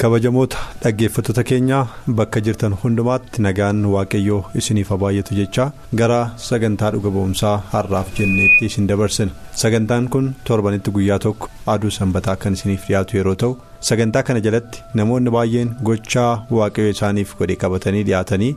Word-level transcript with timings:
Kabajamoota 0.00 0.58
dhaggeeffattoota 0.82 1.42
keenyaa 1.50 1.82
bakka 2.18 2.40
jirtan 2.46 2.74
hundumaatti 2.82 3.42
nagaan 3.46 3.84
waaqayyoo 3.94 4.40
isiniif 4.60 4.90
baay'atu 5.02 5.34
jechaa 5.40 5.66
gara 6.00 6.18
sagantaa 6.46 6.90
dhuga 6.94 7.10
ba'umsaa 7.16 7.54
har'aaf 7.74 8.08
jenneetti 8.18 8.66
isin 8.70 8.86
dabarsina 8.90 9.32
sagantaan 9.62 10.08
kun 10.14 10.26
torbanitti 10.50 10.90
guyyaa 10.96 11.18
tokko 11.26 11.48
aduu 11.74 11.90
sanbataa 11.98 12.36
kan 12.44 12.52
isiniif 12.58 12.86
dhiyaatu 12.88 13.16
yeroo 13.20 13.34
ta'u 13.44 13.54
sagantaa 13.90 14.22
kana 14.30 14.40
jalatti 14.48 14.82
namoonni 15.00 15.30
baay'een 15.36 15.70
gochaa 15.90 16.32
waaqayyoo 16.58 16.94
isaaniif 16.96 17.36
godhe 17.42 17.56
qabatanii 17.64 18.02
dhiyaatanii 18.10 18.52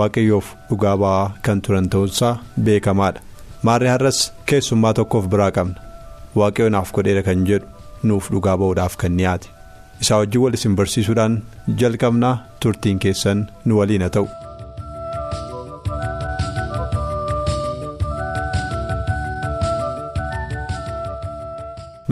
waaqayyoof 0.00 0.52
dhugaa 0.70 0.96
ba'aa 1.06 1.24
kan 1.48 1.60
turan 1.68 1.88
ta'uunsaa 1.96 2.34
beekamaadha 2.68 3.20
maarree 3.70 3.90
har'as 3.96 4.20
keessummaa 4.52 4.94
tokkoof 5.00 5.26
biraa 5.34 5.50
qabna. 5.58 5.80
Waaqayyoo 6.40 6.70
naaf 6.76 6.90
godheera 6.96 7.22
kan 7.26 7.44
jedhu 7.48 7.66
nuuf 8.10 8.26
dhugaa 8.32 8.56
ba'uudhaaf 8.62 8.96
kan 9.02 9.16
dhiyaate. 9.20 9.48
Isaa 10.02 10.18
wajjin 10.22 10.42
wal 10.44 10.54
isin 10.58 10.76
barsiisuudhaan 10.80 11.36
jalqabnaa 11.82 12.34
turtiin 12.64 12.98
keessan 13.06 13.46
nu 13.64 13.78
waliin 13.80 14.02
haa 14.06 14.14
ta'u. 14.18 14.28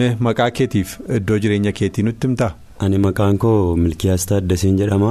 mee 0.00 0.10
maqaa 0.26 0.50
keetiif 0.58 0.92
iddoo 1.18 1.38
jireenya 1.44 1.72
keetii 1.80 2.04
nutti 2.08 2.26
himtaa. 2.28 2.52
ani 2.84 2.98
maqaan 3.06 3.36
koo 3.42 3.58
milkiyaas 3.84 4.24
taaddasiin 4.30 4.78
jedhama 4.80 5.10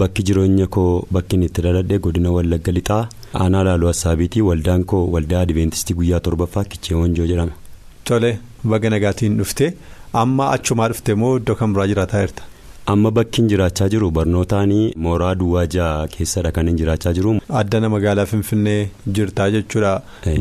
bakki 0.00 0.22
jireenya 0.30 0.66
koo 0.76 0.90
bakki 1.16 1.36
itti 1.48 1.62
dhaladhe 1.66 1.98
godina 2.06 2.32
wallagga 2.36 2.72
lixaa 2.78 3.02
aanaa 3.42 3.64
laaluu 3.68 3.90
hassaabiitii 3.92 4.42
waldaan 4.48 4.84
koo 4.92 5.02
waldaa 5.14 5.40
adventistii 5.46 5.96
guyyaa 6.00 6.20
torbaffaa 6.28 6.64
kichee 6.72 6.96
wanjoo 7.02 7.26
jedhama. 7.32 7.52
tole 8.08 8.30
baga 8.72 8.90
nagaatiin 8.94 9.38
dhufte. 9.38 9.66
Amma 10.12 10.50
achumaa 10.56 10.88
dhufte 10.92 11.14
moo 11.22 11.32
iddoo 11.38 11.54
kan 11.62 11.72
biraa 11.74 11.86
jiraataa 11.92 12.20
jirta. 12.26 12.42
amma 12.92 13.10
bakki 13.14 13.42
jiraachaa 13.50 13.88
jiru 13.92 14.10
barnootaanii 14.16 14.92
mooraa 15.04 15.34
duwwaa 15.38 15.64
ja'a 15.74 16.06
keessadha 16.12 16.52
kan 16.58 16.68
hin 16.70 16.76
jiraachaa 16.80 17.12
jiru. 17.16 17.32
addana 17.60 17.88
magaalaa 17.94 18.26
finfinnee 18.32 18.90
jirtaa 19.18 19.48
jechuudha. 19.54 19.94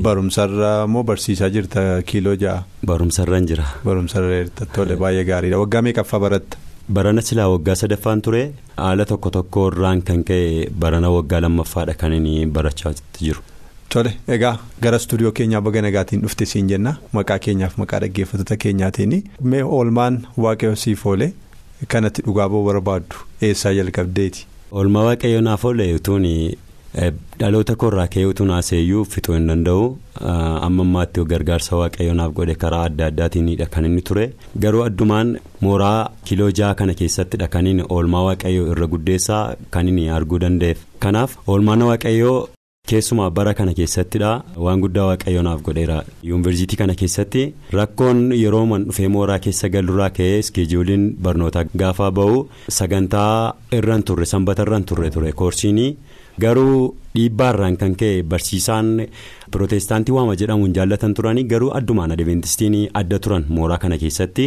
barumsarra 0.08 0.70
moo 0.96 1.04
barsiisaa 1.10 1.50
jirta 1.56 1.86
kiiloo 2.12 2.36
ja'a. 2.44 2.64
barumsarra 2.92 3.38
hin 3.42 3.48
jira. 3.54 3.66
barumsarra 3.88 4.30
jirta 4.44 4.66
tole 4.78 4.96
baay'ee 5.04 5.24
gaariidha 5.32 5.60
waggaa 5.64 5.82
meeqaffaa 5.88 6.20
baratta. 6.26 6.58
barana 6.96 7.22
silaa 7.28 7.50
waggaa 7.56 7.76
sadaffaan 7.82 8.22
ture 8.26 8.44
haala 8.78 9.06
tokko 9.12 9.30
tokko 9.40 9.68
irraan 9.72 10.02
kan 10.10 10.24
ka'e 10.30 10.70
barana 10.86 11.10
waggaa 11.18 11.40
lammaffaadha 11.46 11.94
kan 12.02 12.14
inni 12.18 12.46
barachaa 12.58 12.94
jiru. 13.22 13.42
Tole. 13.98 14.12
Egaa 14.38 14.54
gara 14.88 14.98
istuudiyoo 15.04 15.32
keenyaa 15.40 15.62
baga 15.68 15.82
nagaatiin 15.88 16.22
dhufte 16.26 16.46
siin 16.52 16.68
jenna. 16.74 16.96
Maqaa 17.20 17.40
keenyaaf 17.48 17.78
maqaa 17.84 18.00
dhaggeeffattoota 18.06 18.58
keenyaatiin 18.66 19.16
mee 19.54 19.64
oolmaan 19.80 20.22
waaqayyo 20.48 20.76
siif 20.84 21.06
oole 21.14 21.34
kanatti 21.94 22.22
dhugaa 22.28 22.50
ba'uu 22.50 22.66
barbaaddu 22.70 23.16
eessaa 23.50 23.74
jalqabdeeti. 23.80 24.46
oolmaa 24.72 25.04
waaqayyo 25.10 25.42
naaf 25.48 25.66
oole 25.66 25.94
utuun 25.96 26.24
dhaloota 27.40 27.76
koorraa 27.82 28.08
ka'ee 28.14 28.26
utuun 28.32 28.50
haaseeyyuu 28.54 29.04
fixuu 29.14 29.34
hin 29.36 29.48
danda'u. 29.52 29.88
Amma 30.68 30.84
ammaatti 30.86 31.26
gargaarsa 31.32 31.76
waaqayyo 31.82 32.14
naaf 32.20 32.32
godhe 32.38 32.56
karaa 32.62 32.84
adda 32.90 33.06
addaatiinidha 33.12 33.66
kan 33.74 33.86
inni 33.90 34.02
ture. 34.10 34.26
Garuu 34.66 34.84
addumaan 34.88 35.36
mooraa 35.68 36.10
kiiloo 36.30 36.50
ja'a 36.60 36.76
kana 36.82 36.94
keessattidha 37.02 37.48
kan 37.56 37.68
inni 37.72 37.84
oolmaa 37.98 38.24
waaqayyo 38.30 38.68
irra 38.76 38.88
guddeessaa 38.94 39.44
kan 39.78 39.88
inni 39.94 40.10
arguu 40.20 40.40
danda'eef 40.46 40.78
kanaaf 41.08 41.36
oolmaan 41.48 41.82
waaqayyoo. 41.92 42.38
Keessumaa 42.90 43.30
bara 43.38 43.54
kana 43.58 43.74
keessattidha 43.78 44.32
waan 44.66 44.82
guddaa 44.84 45.06
waaqayyo 45.10 45.42
naaf 45.48 45.62
godheera. 45.68 45.98
Yuunivarsiitii 46.30 46.78
kana 46.82 46.96
keessatti 47.02 47.44
rakkoon 47.78 48.20
yeroo 48.42 48.66
man 48.72 48.86
dhufee 48.90 49.08
mooraa 49.16 49.40
keessa 49.46 49.70
galuurraa 49.76 50.10
ka'ee 50.18 50.40
iskeejuuliin 50.44 51.06
barnootaa 51.28 51.64
gaafa 51.82 52.12
ba'u 52.20 52.44
sagantaa 52.80 53.54
irraan 53.78 54.04
turre 54.10 54.26
sanbata 54.34 54.62
irraan 54.68 54.84
turre 54.92 55.10
ture. 55.16 55.32
Koorsiinii 55.32 55.96
garuu 56.44 56.96
dhiibbaarraan 57.16 57.78
kan 57.82 57.96
ka'e 58.02 58.24
barsiisaan 58.34 58.92
pirootestaantii 59.52 60.14
waama 60.18 60.36
jedhamuun 60.42 60.74
jaallatan 60.78 61.14
turanii 61.20 61.44
garuu 61.54 61.72
addumaan 61.80 62.12
adventistiin 62.18 62.76
adda 63.02 63.20
turan 63.20 63.46
mooraa 63.58 63.78
kana 63.86 63.98
keessatti 64.04 64.46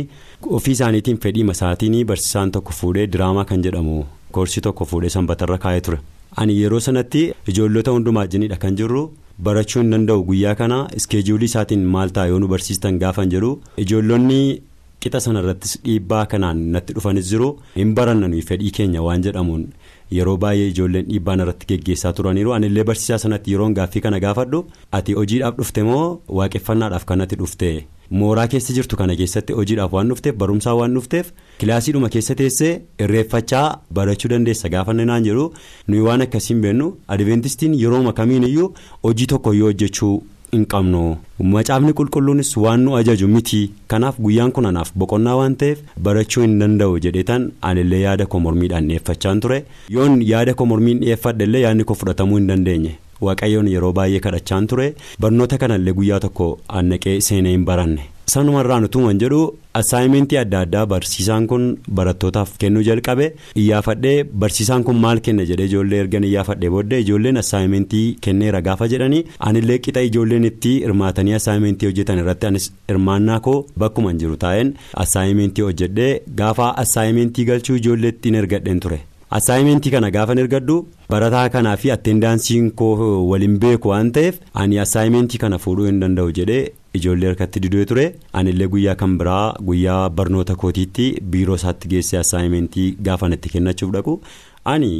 ofii 0.58 0.72
isaaniitiin 0.78 1.18
fedhiima 1.24 1.52
isaatiin 1.58 1.98
barsiisaan 2.12 2.52
tokko 2.58 2.72
fuudhee 2.80 3.06
diraamaa 3.12 3.44
kan 3.44 3.62
jedhamu. 3.66 4.04
Koorsii 4.32 4.60
tokko 4.62 4.84
fuudhee 4.84 5.10
sanbatarra 5.16 5.58
kaa'ee 5.58 5.80
ture. 5.80 5.98
Ani 6.36 6.54
yeroo 6.60 6.80
sanatti 6.80 7.32
ijoollota 7.48 7.90
hundumaa 7.90 8.26
jinidha 8.26 8.56
kan 8.56 8.76
jirru. 8.76 9.02
Barachuu 9.42 9.82
hin 9.82 9.90
danda'u. 9.92 10.24
Guyyaa 10.24 10.54
kana 10.54 10.78
iskeejuulii 10.96 11.44
isaatiin 11.50 11.84
maal 11.94 12.10
ta'a? 12.10 12.26
Yoo 12.26 12.38
nu 12.38 12.48
barsiistan 12.48 12.98
gaafan 12.98 13.30
jedhu. 13.30 13.50
Ijoollonni 13.78 14.62
qixa 15.00 15.20
sanarrattis 15.26 15.76
dhiibbaa 15.84 16.24
kanaan 16.26 16.58
natti 16.76 16.92
dhufanis 16.96 17.30
jiru. 17.30 17.50
Hin 17.76 17.94
barannanu. 17.94 18.40
Fedhii 18.48 18.70
keenya 18.80 19.02
waan 19.02 19.22
jedhamuun 19.26 19.68
yeroo 20.10 20.36
baay'ee 20.44 20.68
ijoolleen 20.72 21.06
dhiibbaan 21.10 21.40
irratti 21.44 21.66
geggeessaa 21.72 22.12
turaniiru. 22.12 22.52
Anillee 22.56 22.84
barsiisaa 22.84 23.18
sanatti 23.26 23.52
yeroon 23.54 23.74
gaaffii 23.78 24.00
kana 24.08 24.20
gaafadhu. 24.26 24.64
Ati 24.92 25.12
hojiidhaaf 25.20 25.56
dhufte 25.58 25.82
moo 25.90 26.20
waaqeffannaadhaaf 26.40 27.04
kanatti 27.12 27.36
dhufte. 27.42 27.70
Mooraa 28.10 28.46
keessa 28.52 28.72
jirtu 28.76 28.96
kana 28.96 29.16
keessatti 29.16 29.52
hojiidhaaf 29.58 29.92
waan 29.92 30.08
dhufteef 30.12 30.34
barumsaa 30.42 30.74
waan 30.80 30.94
dhufteef 30.94 31.32
kilaasiidhuma 31.58 32.08
keessa 32.14 32.34
teessee 32.34 32.72
irreeffachaa 32.98 33.78
barachuu 33.94 34.28
dandeessa. 34.30 34.68
Gaafanne 34.68 35.04
naan 35.04 35.24
jedhu 35.24 35.52
nuyi 35.88 36.00
waan 36.08 36.22
akkasiin 36.26 36.60
beennu 36.64 36.96
adventistiin 37.08 37.74
yerooma 37.84 38.12
kamiin 38.12 38.44
iyyuu 38.50 38.74
hojii 39.02 39.26
tokko 39.32 39.52
yoo 39.54 39.66
hojjechuu 39.72 40.12
hin 40.52 40.64
qabnu. 40.66 41.16
Macaafni 41.54 41.92
qulqulluunis 41.98 42.52
waan 42.56 42.80
nu 42.84 42.94
ajaju 42.96 43.28
miti 43.28 43.58
kanaaf 43.88 44.16
guyyaan 44.26 44.52
kun 44.52 44.66
anaaf 44.70 44.92
boqonnaa 45.02 45.34
waan 45.40 45.56
ta'eef 45.62 45.78
barachuu 46.06 46.42
hin 46.46 46.54
danda'u 46.62 46.98
jedheetan 47.06 47.50
anillee 47.70 48.00
yaada 48.04 48.26
koo 48.26 48.40
mormiidhaan 48.46 48.88
dhiyeeffachaan 48.88 49.40
ture. 49.40 49.58
Yoon 49.96 50.22
yaada 50.30 50.54
koo 50.54 50.66
mormiin 50.72 51.00
dhiyeeffadhe 51.04 51.44
illee 51.50 51.60
yaadni 51.66 51.84
koo 51.84 51.94
fudhatamuu 52.04 52.36
hin 52.40 52.48
dandeenye. 52.52 52.94
Waaqayyoon 53.26 53.68
yeroo 53.74 53.92
baay'ee 54.00 54.20
kadhachaan 54.28 54.66
ture 54.74 54.86
barnoota 55.24 55.58
kanallee 55.64 55.92
guyyaa 55.98 56.20
tokko 56.26 56.46
annaqee 56.80 57.18
seenee 57.30 57.52
hin 57.56 57.64
baranne 57.72 58.04
sanumarraan 58.32 58.84
utuuman 58.86 59.18
jedhu 59.20 59.38
assaayimentii 59.80 60.38
adda 60.40 60.58
addaa 60.64 60.82
barsiisaan 60.92 61.46
kun 61.50 61.64
barattootaaf 61.98 62.50
kennuu 62.64 62.82
jalqabe 62.88 63.26
iyyaafadhee 63.62 64.16
barsiisaan 64.42 64.84
kun 64.88 64.96
maal 65.04 65.20
kenna 65.28 65.46
jedhee 65.50 65.66
ijoollee 65.70 66.00
ergan 66.04 66.24
iyyaafadhee 66.30 66.70
booddee 66.74 67.00
ijoolleen 67.06 67.36
assaayimentii 67.42 68.04
kenneera 68.26 68.60
gaafa 68.68 68.88
jedhanii 68.94 69.24
anillee 69.50 69.78
qixa 69.86 70.02
ijoolleen 70.10 70.44
itti 70.50 70.74
hirmaatanii 70.84 71.34
assaayimentii 71.40 71.88
hojjetan 71.90 72.18
irratti 72.24 72.46
anis 72.52 72.70
hirmaannaa 72.92 73.40
koo 73.50 73.58
bakkuma 73.84 74.12
jiru 74.24 74.36
taa'een 74.46 74.74
assaayimentii 75.06 75.64
hojjedhee 75.70 76.12
gaafa 76.42 76.68
assaayimentii 76.84 77.44
galchuu 77.52 77.76
ijoolleettiin 77.82 78.34
ergadheen 78.42 78.80
ture. 78.86 79.00
Assaayimentii 79.36 79.90
kana 79.94 80.10
gaafan 80.16 80.38
ergadhu 80.42 80.76
barataa 81.12 81.48
kanaa 81.54 81.76
fi 81.82 81.90
atteendaansiin 81.94 82.70
koo 82.80 82.94
waliin 83.30 83.58
beeku 83.64 83.88
waan 83.92 84.12
ta'eef 84.18 84.38
ani 84.62 84.78
assaayimentii 84.84 85.38
kana 85.44 85.58
fuudhuu 85.64 85.86
hin 85.90 86.00
danda'u 86.04 86.32
jedhee 86.38 86.62
ijoollee 86.98 87.28
harkatti 87.30 87.60
didee 87.64 87.84
ture. 87.90 88.06
Anillee 88.32 88.68
guyyaa 88.74 88.94
kan 89.02 89.18
biraa 89.18 89.54
guyyaa 89.70 90.10
barnoota 90.20 90.56
kootiitti 90.62 91.08
biiroo 91.34 91.54
isaatti 91.60 91.88
geessee 91.94 92.18
assaayimentii 92.20 92.88
gaafan 93.08 93.32
itti 93.36 93.48
kennachuuf 93.56 93.92
dhaqu. 93.96 94.20
Ani 94.64 94.92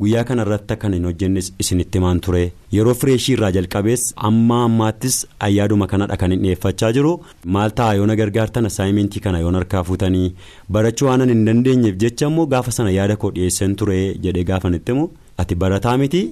guyyaa 0.00 0.24
kana 0.28 0.42
irratti 0.46 0.74
akkan 0.74 0.94
hin 0.96 1.04
hojjenne 1.08 1.40
isinitti 1.64 1.98
himaan 1.98 2.20
ture. 2.26 2.42
Yeroo 2.76 2.94
fireeshii 3.00 3.34
irraa 3.36 3.50
jalqabees 3.56 4.02
amma 4.30 4.58
ammaattis 4.68 5.16
ayyaaduma 5.48 5.86
kanadha 5.92 6.16
kan 6.22 6.32
hin 6.36 6.42
dhiyeeffachaa 6.46 6.92
jiru. 6.98 7.12
Maal 7.56 7.70
ta'a? 7.80 7.94
Yoo 8.00 8.06
na 8.10 8.16
gargaartan 8.22 8.66
assaayimentii 8.70 9.20
kana 9.26 9.38
yoon 9.44 9.54
harkaa 9.60 9.82
fuutanii? 9.90 10.32
Barachuu 10.78 11.08
waan 11.08 11.28
hin 11.34 11.44
dandeenyeef 11.50 11.96
jecha 12.06 12.26
immoo 12.32 12.46
gaafa 12.56 12.72
sana 12.78 12.90
yaada 12.98 13.16
koo 13.22 13.30
dhiyeessan 13.38 13.76
ture 13.82 14.00
jedhee 14.26 14.44
gaafan 14.52 14.74
itti 14.80 14.92
himu. 14.92 15.08
Ati 15.38 15.54
barataa 15.62 15.96
miti 16.02 16.22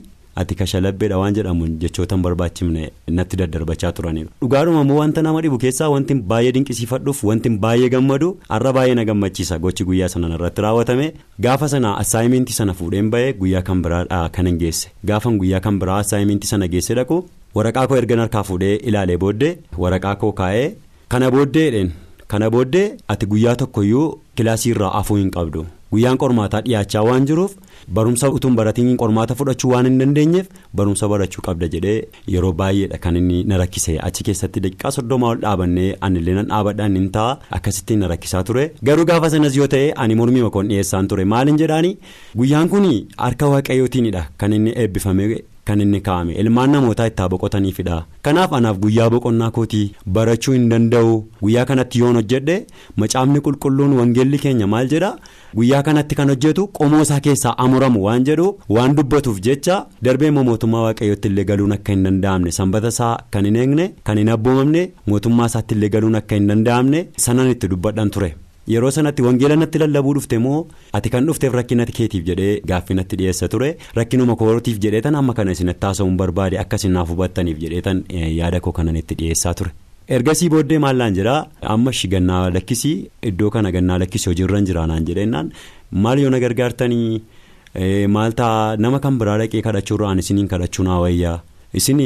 ati 0.43 0.55
kashalabbeedha 0.61 1.19
waan 1.23 1.35
jedhamuun 1.39 1.73
jechootan 1.83 2.23
barbaachifne 2.27 2.91
natti 3.19 3.37
daddarbachaa 3.41 3.93
turaniiru. 3.99 4.31
dhugaadhuma 4.43 4.81
immoo 4.87 4.99
wanta 5.03 5.23
nama 5.27 5.41
dhibu 5.47 5.59
keessaa 5.65 5.89
wanti 5.95 6.15
baay'ee 6.33 6.53
dinqisiifadhuuf 6.57 7.25
wanti 7.31 7.49
baay'ee 7.67 7.89
gammadu 7.95 8.29
har'a 8.49 8.73
baay'ee 8.79 8.95
na 9.01 9.05
gammachiisa. 9.11 9.59
Gochi 9.65 9.85
guyyaa 9.91 10.09
sana 10.15 10.29
irratti 10.39 10.63
raawwatame 10.67 11.07
gaafa 11.47 11.69
sana 11.75 11.97
assaayimentii 12.03 12.55
sana 12.61 12.75
fuudheen 12.81 13.11
ba'ee 13.17 13.33
guyyaa 13.43 13.63
kan 13.71 13.83
biraadhaa 13.87 14.29
kan 14.39 14.47
hin 14.51 14.59
geesse. 14.63 14.89
Gaafan 15.13 15.39
guyyaa 15.43 15.61
kan 15.67 15.79
biraa 15.85 15.99
assaayimentii 16.05 16.49
sana 16.55 16.69
geesse 16.77 16.95
dhaqu 17.01 17.19
waraqaa 17.59 17.87
koo 17.91 17.97
ergan 18.03 18.19
harkaa 18.25 18.43
fuudhee 18.49 18.75
ilaalee 18.91 19.17
booddee 19.27 19.53
waraqaa 19.85 20.15
koo 20.25 20.33
kaa'ee 20.41 20.67
kana 21.15 21.31
booddeedhaan 21.37 21.91
kana 22.33 22.51
booddee 22.55 22.87
ati 23.15 23.27
guyyaa 23.33 23.55
tokkoyyuu 23.63 24.07
kilaasii 24.41 24.71
irraa 24.75 24.93
afuu 25.01 25.17
hin 25.21 25.31
qabdu 25.37 25.65
guyyaan 25.95 26.19
qormaataa 26.25 26.61
dhiyaachaa 26.67 27.03
waan 27.09 27.27
jiruuf 27.31 27.53
barumsa 27.99 28.31
utuun 28.37 28.55
baratiin 28.61 28.97
qormaata 29.03 29.35
fudhachuu 29.41 29.71
waan 29.75 29.87
hin 29.91 29.99
dandeenyeef 30.03 30.47
barumsa 30.81 31.09
barachuu 31.15 31.43
qabda 31.49 31.69
jedhee 31.75 31.97
yeroo 32.35 32.53
baay'eedha 32.61 32.99
kan 33.07 33.17
inni 33.23 33.39
na 33.53 33.59
rakkise. 33.63 33.93
Achi 34.09 34.25
keessatti 34.29 34.61
daqiiqaa 34.67 34.91
soddoma 34.99 35.29
ol 35.33 35.39
dhaabannee 35.47 35.89
anillee 36.09 36.35
nan 36.41 36.49
dhaabadhaan 36.53 36.97
hin 37.01 37.09
ta'a. 37.17 37.39
Akkasittiin 37.59 37.99
na 38.05 38.09
rakkisaa 38.15 38.43
ture. 38.51 38.65
Garuu 38.91 39.05
gaafa 39.13 39.31
sanas 39.37 39.57
yoo 39.61 39.67
ta'e 39.77 39.93
ani 40.05 40.15
mormii 40.21 40.43
makoon 40.49 40.69
dhiyeessaan 40.75 41.09
ture. 41.09 41.25
Maaliin 41.35 41.59
jedhaani 41.65 41.97
guyyaan 42.37 42.69
kun 42.77 42.87
harka 43.27 43.47
waaqayyootiinidha 43.57 44.25
kan 44.39 44.53
inni 44.61 44.73
eebbifame. 44.85 45.29
Kan 45.69 45.81
inni 45.81 46.01
kaa'ame. 46.07 46.33
Ilmaan 46.41 46.71
namootaa 46.77 47.07
itti 47.11 47.23
boqotaniifidha 47.33 47.97
kanaaf 48.27 48.53
anaaf 48.57 48.77
guyyaa 48.83 49.07
boqonnaa 49.15 49.51
kootii 49.57 49.87
barachuu 50.17 50.53
hin 50.57 50.69
danda'u. 50.73 51.15
Guyyaa 51.43 51.65
kanatti 51.71 51.99
yoon 52.03 52.17
hojjedhe 52.21 52.57
macaafni 53.03 53.41
qulqulluun 53.47 53.93
wangeelli 54.01 54.39
keenya 54.45 54.67
maal 54.75 54.89
jedha? 54.93 55.11
Guyyaa 55.57 55.83
kanatti 55.89 56.15
kan 56.21 56.29
hojjetu 56.35 56.67
qomoo 56.79 57.01
isaa 57.07 57.21
keessaa 57.29 57.55
amuramu 57.65 58.05
waan 58.07 58.25
jedhu 58.29 58.47
waan 58.77 58.97
dubbatuuf 59.01 59.41
jecha 59.49 59.81
darbee 60.05 60.29
immoo 60.35 60.45
mootummaa 60.51 60.83
waaqayyootti 60.87 61.29
illee 61.33 61.45
galuun 61.51 61.73
akka 61.81 61.93
hin 61.97 62.05
danda'amne 62.11 62.51
sanbata 62.61 62.89
isaa 62.97 63.17
kan 63.37 63.45
hin 63.53 63.57
eegne 63.65 63.91
kan 64.09 64.19
hin 64.25 64.29
abboomamne 64.37 64.87
mootummaa 65.13 65.47
isaatti 65.53 65.75
illee 65.81 65.89
galuun 65.99 66.15
akka 66.23 66.35
hin 66.41 66.49
danda'amne 66.53 67.07
sanan 67.27 67.51
itti 67.57 67.69
dubbadhan 67.75 68.11
ture. 68.17 68.35
Yeroo 68.73 68.91
sanatti 68.97 69.23
wangeela 69.27 69.57
natti 69.63 69.79
lallabuu 69.83 70.15
dhufte 70.19 70.37
moo 70.45 70.59
ati 70.99 71.11
kan 71.15 71.27
dhufteef 71.29 71.53
rakkina 71.59 71.85
keetiif 71.99 72.25
jedhee 72.29 72.53
gaaffii 72.71 72.97
natti 72.99 73.17
dhiyeessa 73.21 73.49
ture 73.55 73.71
rakkinuma 73.99 74.37
kootiif 74.43 74.79
jedhee 74.85 75.01
tan 75.07 75.15
amma 75.21 75.35
kana 75.39 75.53
isinatti 75.57 75.87
haasa'uun 75.89 76.17
barbaade 76.23 76.57
akka 76.65 76.77
isin 76.83 76.93
naaf 76.99 77.09
hubattaniif 77.15 77.59
jedhee 77.65 77.83
tan 77.89 78.05
yaada 78.41 78.61
koo 78.67 78.73
kanan 78.79 78.97
itti 79.03 79.15
dhiyeessaa 79.21 79.55
ture. 79.61 79.71
ergasii 80.17 80.49
booddee 80.53 80.79
maallaan 80.85 81.15
jira 81.19 81.35
amma 81.75 81.91
gannaa 82.15 82.43
lakkisii 82.57 82.97
iddoo 83.31 83.51
kana 83.55 83.71
gannaa 83.77 83.99
lakkisii 84.03 84.31
hojiirra 84.33 84.59
hin 84.61 84.67
jiraanaan 84.71 85.07
jedheenyaan 85.11 85.53
maal 86.07 86.19
yoo 86.25 86.31
na 86.35 86.41
gargaartanii 86.45 87.23
maal 88.17 88.33
ta'a 88.41 88.77
nama 88.87 88.99
kan 89.05 89.19
biraa 89.21 89.39
dhaqee 89.43 89.63
kadhachuurraan 89.67 90.19
isiniin 90.23 90.49
kadhachuu 90.53 90.85
naa 90.89 91.01
wayyaa. 91.05 91.39
Isin 91.81 92.01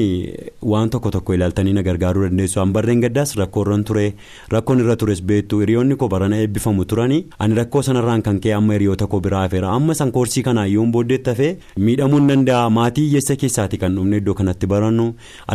waan 0.73 0.91
tokko 0.91 1.11
tokko 1.11 1.35
ilaaltanii 1.35 1.73
na 1.77 1.83
gargaaruu 1.83 2.23
dandeessu. 2.27 2.61
Hanbarreen 2.61 3.01
gaddaas 3.05 3.35
rakkoorran 3.41 3.85
ture 3.85 4.15
rakkoon 4.55 4.81
irra 4.85 4.97
tures 4.97 5.21
beektu 5.31 5.59
hiriyoonni 5.61 5.97
koo 5.97 6.09
barana 6.15 6.39
eebbifamu 6.45 6.85
turanii 6.93 7.25
ani 7.39 7.55
rakkoo 7.59 7.83
sanarraan 7.89 8.23
kan 8.23 8.41
ka'e 8.41 8.55
amma 8.59 8.75
hiriyoota 8.79 9.07
koo 9.07 9.21
biraa 9.27 9.43
hafeera. 9.47 9.69
Amma 9.79 9.95
san 9.95 10.13
koorsii 10.13 10.43
kanaa 10.49 10.67
yoon 10.67 10.93
booddeetti 10.93 11.31
hafee 11.31 11.51
miidhamuu 11.89 12.19
hin 12.23 12.29
danda'a. 12.33 12.71
Maatii 12.79 13.05
hiyyeessa 13.09 13.37
keessaati 13.37 13.79
kan 13.85 13.95
dhufne 13.99 14.17
iddoo 14.23 14.35
kanatti 14.41 14.67
barannu 14.75 15.07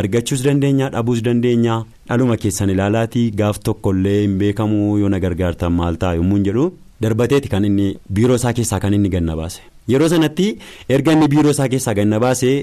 argachuus 0.02 0.44
dandeenya 0.44 0.90
dhabuus 0.94 1.22
dandeenya 1.24 1.82
dhaluma 2.08 2.36
keessan 2.46 2.70
ilaalaatii 2.76 3.26
gaaf 3.42 3.58
tokkollee 3.70 4.20
hin 4.22 4.38
beekamu 4.44 4.96
yoo 5.02 5.08
na 5.08 5.18
gargaartan 5.26 5.72
maal 5.82 5.96
ta'a 6.06 6.14
yommuu 6.20 6.36
hin 6.40 6.44
jedhu 6.50 6.70
darbateeti 7.02 7.48
kan 7.56 7.64
inni 7.72 7.90
biiroo 8.18 8.36
isaa 8.40 8.52
keessaa 8.60 8.80
kan 8.86 8.94
inni 8.94 9.08
ganna 9.18 9.36
baase. 9.42 9.60
Yeroo 9.88 10.08
sanatti 10.08 10.48
erga 10.88 11.12
inni 11.18 11.28
biiroo 11.36 11.50
isaa 11.58 11.68
keessaa 11.76 11.94
ganna 12.00 12.20
baase. 12.28 12.54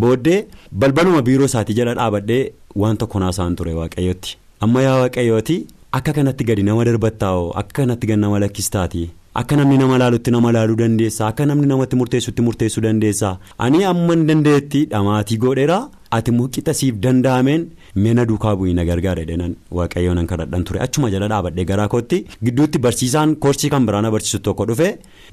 Booddee 0.00 0.46
balbaluma 0.82 1.22
biiroo 1.28 1.44
isaatii 1.50 1.74
jala 1.78 1.94
dhaabadhee 1.98 2.42
waan 2.82 2.96
tokko 3.00 3.18
naasaan 3.24 3.56
ture 3.60 3.72
waaqayyootti 3.80 4.36
amma 4.66 4.82
yaa 4.86 4.98
waaqayyooti 5.02 5.56
akka 5.98 6.12
kanatti 6.18 6.44
gadi 6.50 6.62
nama 6.68 6.84
darbattaa'oo 6.88 7.50
akka 7.62 7.82
kanatti 7.82 8.06
gadi 8.10 8.20
nama 8.24 8.38
lakkistaati 8.44 9.02
akka 9.40 9.56
namni 9.58 9.76
nama 9.82 9.98
laalutti 10.02 10.30
nama 10.34 10.52
laaluu 10.56 10.76
dandeessa 10.82 11.26
akka 11.30 11.46
namni 11.50 11.66
namatti 11.72 11.96
murteessutti 12.00 12.42
murteessuu 12.46 12.82
dandeessa 12.86 13.34
ani 13.66 13.84
amma 13.90 14.14
hin 14.16 14.24
dandeetti 14.30 14.80
dhamaatii 14.94 15.38
godheera 15.44 15.78
ati 16.16 16.30
qixa 16.54 16.72
siif 16.80 16.96
danda'ameen 17.04 17.62
meena 18.06 18.24
duukaa 18.30 18.56
bu'ii 18.58 18.74
na 18.78 18.84
gargaara 18.88 19.24
jedhan 19.30 19.54
waaqayyoon 19.78 20.16
nan 20.20 20.26
kadhadhan 20.32 20.64
ture. 20.66 20.80
Achuma 20.86 21.08
jala 21.14 21.28
dhaabadhee 21.32 21.64
garaa 21.70 21.88
kootti 21.94 22.18
gidduutti 22.44 22.78
barsiisaan 22.84 23.36
koorsii 23.44 23.70
kan 23.74 23.86
biraa 23.88 24.02
na 24.04 24.10
barsiisu 24.14 24.38
tokko 24.48 24.66
dhufe 24.70 24.88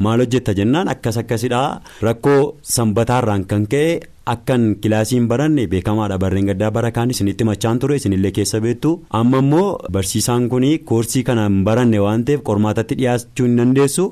maal 0.05 0.19
hojjetta 0.23 0.53
jennaan? 0.59 0.88
Akkas 0.94 1.17
akkasidhaa 1.23 1.81
rakkoo 2.07 2.39
sanbataarraan 2.75 3.44
kan 3.51 3.65
ka'e. 3.73 4.00
Akkan 4.29 4.75
kilaasiin 4.81 5.25
baranne 5.27 5.63
beekamaadha. 5.71 6.17
Barreen 6.21 6.45
gaddaa 6.49 6.69
bara 6.71 6.91
kaan 6.91 7.09
isinitti 7.09 7.43
machaan 7.47 7.79
ture 7.79 7.95
isinillee 7.97 8.31
keessa 8.31 8.59
beektu. 8.61 8.91
Amma 9.19 9.39
immoo 9.43 9.79
barsiisaan 9.95 10.43
kun 10.51 10.65
koorsii 10.85 11.23
kana 11.23 11.47
hin 11.47 11.63
baranne 11.65 11.97
waan 12.03 12.25
ta'eef 12.25 12.43
qormaatatti 12.49 12.95
dhiyaachuu 12.99 13.45
hin 13.47 13.55
dandeessu. 13.57 14.05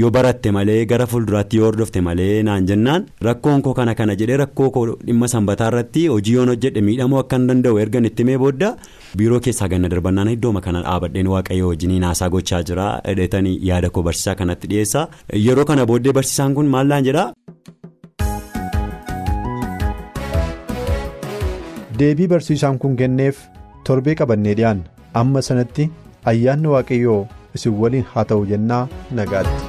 Yoo 0.00 0.10
baratte 0.10 0.50
malee 0.56 0.84
gara 0.92 1.06
fuulduraatti 1.06 1.56
yoo 1.60 1.66
hordofte 1.68 2.00
malee 2.08 2.42
naan 2.42 2.66
jennaan 2.66 3.06
rakkoon 3.28 3.62
koo 3.62 3.74
kana 3.74 3.94
kana 3.94 4.16
jedhee 4.22 4.36
rakkoo 4.42 4.70
koo 4.76 4.86
dhimma 5.06 5.28
sanbataa 5.34 5.68
irratti 5.72 6.06
hojii 6.14 6.34
yoon 6.38 6.48
hojjedhe 6.54 6.80
miidhamuu 6.88 7.20
akka 7.22 7.36
hin 7.38 7.46
danda'u 7.52 7.78
ergan 7.84 8.04
itti 8.10 8.24
mee 8.30 8.38
booda 8.44 8.72
biiroo 9.22 9.40
keessaa 9.46 9.68
ganna 9.74 9.88
darbannaan 9.94 10.32
iddooma 10.34 10.60
kana 10.66 10.82
dhaabadheen 10.88 11.30
waaqayyo 11.36 11.68
wajjiniin 11.70 12.02
haasaa 12.10 12.28
gochaa 12.36 12.62
jira. 12.72 12.88
Hidhatanii 13.06 13.58
yaada 13.70 13.90
koo 13.90 14.02
barsiisaa 14.10 14.34
kanatti 14.42 14.66
dhiyeessa 14.74 15.06
yeroo 15.46 15.64
kana 15.72 15.86
booddee 15.92 16.12
barsiisaan 16.20 16.54
kun 16.58 16.66
maallaan 16.76 17.04
jedha. 17.10 17.28
Deebii 22.00 22.28
barsiisaan 22.32 22.78
kun 22.82 22.94
kenneef 23.00 23.40
torbee 23.88 24.14
qabannee 24.20 24.54
dhiyaanna 24.60 25.10
amma 25.22 25.42
sanatti 25.48 25.86
ayyaanni 26.32 26.72
waaqayyoo 26.74 27.20
isin 27.58 27.76
waliin 27.82 28.06
haa 28.14 28.24
ta'u 28.32 28.46
jennaa 28.52 28.84
nagaatti. 29.20 29.68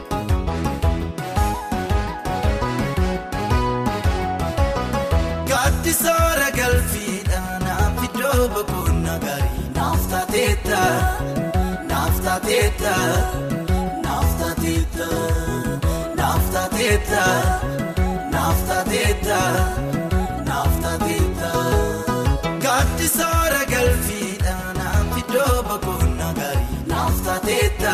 Naaf 7.72 8.04
iddoo 8.08 8.48
boqonnaa 8.56 9.20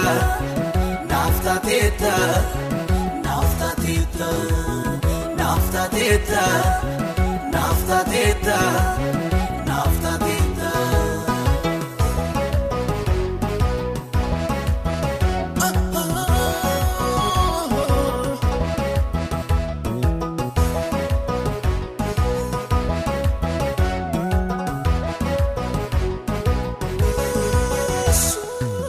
taateetta 0.08 0.74
naaf 1.10 1.36
taateetta 1.44 2.12
naaf 3.26 3.50
taateetta 3.62 4.28
naaf 5.40 5.66
taateetta 5.76 6.44
naaf 7.54 7.80
taateetta 7.90 8.60
naaf 9.68 9.94
taateetta. 10.04 10.57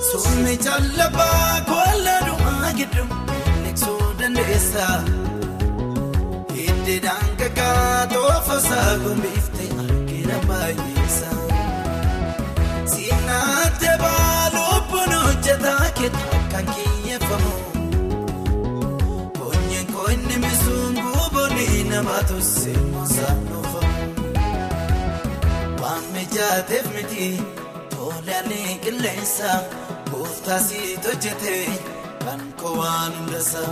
Sumni 0.07 0.57
jallabaa 0.65 1.61
kola 1.69 2.15
dhumaa 2.27 2.71
gidduu 2.79 3.07
neeksuu 3.63 4.05
dandeessa. 4.21 4.87
Hiddeedhaan 6.59 7.31
gagaa 7.41 8.07
toofasaa 8.13 8.93
gombiiftee 9.05 9.69
argina 9.83 10.39
baay'eessa. 10.49 11.31
Siinaatee 12.95 13.97
baaluun 14.05 15.13
hojjetaa 15.25 15.91
keetaa 15.99 16.41
kan 16.53 16.67
kiyyeeffamu. 16.75 17.53
Koonyeen 19.39 19.87
koonni 19.93 20.37
misuun 20.47 20.95
guboonni 21.05 21.85
nama 21.93 22.19
tolse 22.33 22.73
moosaan 22.95 23.41
dhufamu. 23.51 23.95
Waan 25.83 26.05
mijaateef 26.17 26.87
miti. 26.97 27.29
Tolaalee 27.99 28.79
qilleensa 28.85 29.51
kooftaasii 30.49 30.97
hojjete 31.05 31.57
kan 32.25 32.41
kowaan 32.61 33.13
hundasa 33.17 33.65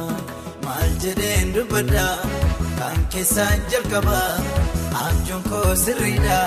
maal 0.65 0.91
jedheen 1.05 1.55
dubbadha 1.55 2.09
kan 2.79 2.99
keessaan 3.13 3.61
jalqaba 3.73 4.19
abjuun 5.05 5.43
koo 5.51 5.71
sirriidha 5.85 6.41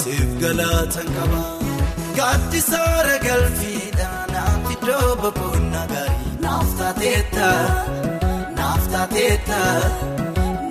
siif 0.00 0.30
galaatan 0.42 1.08
qaba. 1.16 1.42
Gaaddisoora 2.18 3.16
galfiidha 3.26 4.08
naaf 4.32 4.66
iddoo 4.74 5.10
boqonnaa 5.22 5.86
gaarii 5.92 6.34
naaf 6.46 6.68
taateetta 6.80 7.50
naaf 8.58 8.82
taateetta 8.94 9.60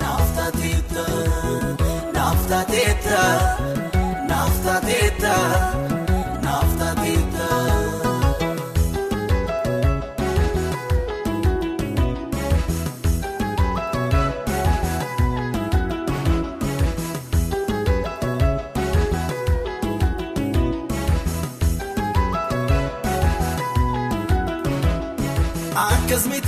naaf 0.01 0.27
taateetta 0.39 1.05
naaf 2.17 2.39
taateetta 2.51 3.23
naaf 4.29 4.53
taateetta. 4.67 5.08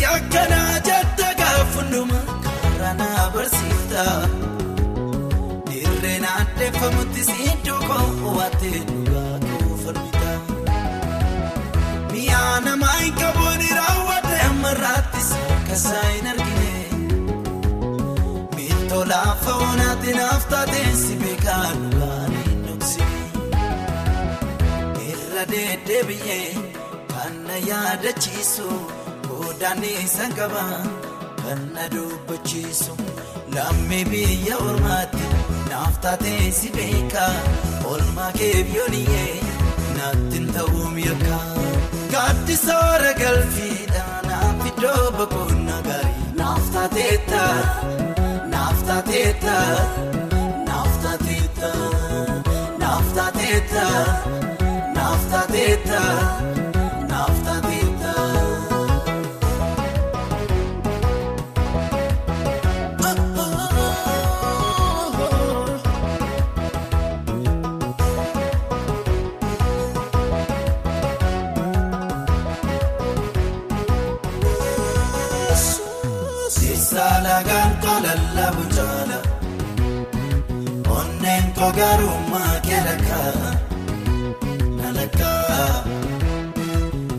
Miti 0.01 0.05
akkanaa 0.15 0.79
jetta 0.88 1.27
gaafunduma 1.39 2.20
karaa 2.43 2.93
na 3.00 3.08
barsiifta 3.34 4.03
dirreen 5.70 6.25
addeeffamutti 6.25 7.24
sidduu 7.29 7.79
koowwattee 7.89 8.79
dhugaa 8.88 9.39
kuufamita 9.43 10.31
mi'a 12.13 12.39
namaa 12.67 12.96
hin 13.01 13.13
qabuun 13.20 13.62
raawwadde 13.79 14.39
ammarraattis 14.48 15.29
kasaa 15.70 16.08
hin 16.10 16.27
argine. 16.31 16.74
Miiltoo 18.55 19.03
laafa 19.12 19.53
oonaatti 19.67 20.13
naaf 20.22 20.48
taateen 20.55 20.98
si 21.03 21.15
beekaa 21.25 21.67
dhugaan 21.84 22.31
hin 22.48 22.65
dhoksine. 22.65 23.22
Irra 25.12 25.46
deddeebi'ee 25.53 26.48
kan 27.13 27.34
na 27.51 27.55
yaadachiisu. 27.70 28.70
Godaanni 29.61 29.93
sangaba 30.09 30.63
kan 31.41 31.59
na 31.73 31.83
dubbachiisu 31.93 32.93
lammii 33.55 34.05
biyya 34.11 34.55
ormaatti 34.69 35.25
naaf 35.69 35.95
taatee 36.05 36.47
si 36.59 36.69
beeka 36.77 37.25
olmaa 37.91 38.31
kee 38.39 38.63
biyyooniyyee 38.69 39.35
naatti 39.97 40.39
ta'uu 40.55 40.87
mirga 40.95 41.37
gaaddi 42.13 42.55
soora 42.65 43.11
galfiidha 43.21 44.03
naaf 44.29 44.65
iddoo 44.71 45.05
boqonnaa 45.19 45.79
gaarii 45.89 46.25
naaf 46.41 46.65
taateetta 46.77 47.43
naaf 48.55 48.79
taateetta 48.89 49.57
naaf 50.69 50.93
taateetta 51.05 51.71
naaf 52.81 53.13
taateetta 53.19 53.85
naaf 54.97 55.21
taateetta 55.35 56.01
onneen 81.81 82.00
kogarummaa 82.00 82.59
keelakaa 82.67 83.51
nalakaa 84.77 85.83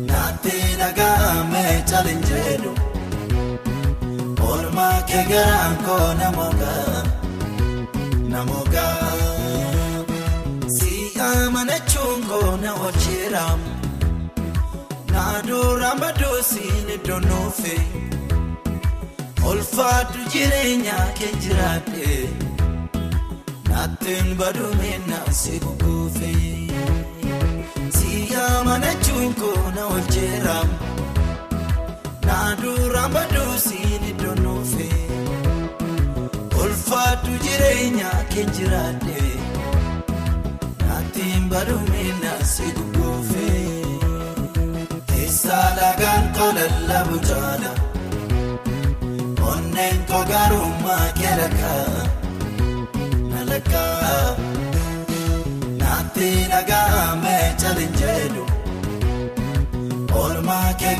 naatti 0.08 0.56
dhagahamee 0.78 1.82
chalinjeedhu 1.90 2.72
olmaa 4.50 5.02
kee 5.08 5.24
garaan 5.30 5.76
koo 5.86 6.14
namogaa 6.14 7.02
namogaa 8.28 9.12
si 10.78 11.12
amanachuun 11.30 12.20
koo 12.28 12.56
na 12.62 12.72
oolcheeramu 12.74 13.66
naaduraan 15.12 16.00
badduusiin 16.00 16.88
iddoo 16.96 17.20
nuufe. 17.20 17.74
Olfaatu 19.44 20.18
jireenya 20.32 20.94
kee 21.18 21.32
jiraate 21.42 22.08
naattiin 23.72 24.36
baduumina 24.38 25.18
si 25.40 25.58
guguufe 25.64 26.32
si 27.98 28.12
amanachuun 28.46 29.34
koo 29.40 29.62
na 29.76 29.84
oolcheeramu 29.92 30.74
naaduraan 32.26 33.12
baduusiin 33.16 34.04
iddoo 34.10 34.34
nuufe 34.44 34.88
olfaatu 36.62 37.30
jireenya 37.44 38.10
kee 38.34 38.46
jiraate 38.58 39.18
naattiin 40.86 41.48
baduumina 41.54 42.32
si 42.54 42.66
guguufe 42.78 43.48
keessa 45.12 45.58
lagaan 45.80 46.26
kolalla 46.38 46.98
bujaala. 47.10 47.72
Onneen 49.52 49.98
kogarummaa 50.10 51.06
keelakaa 51.18 51.78
nalakaa 51.88 52.11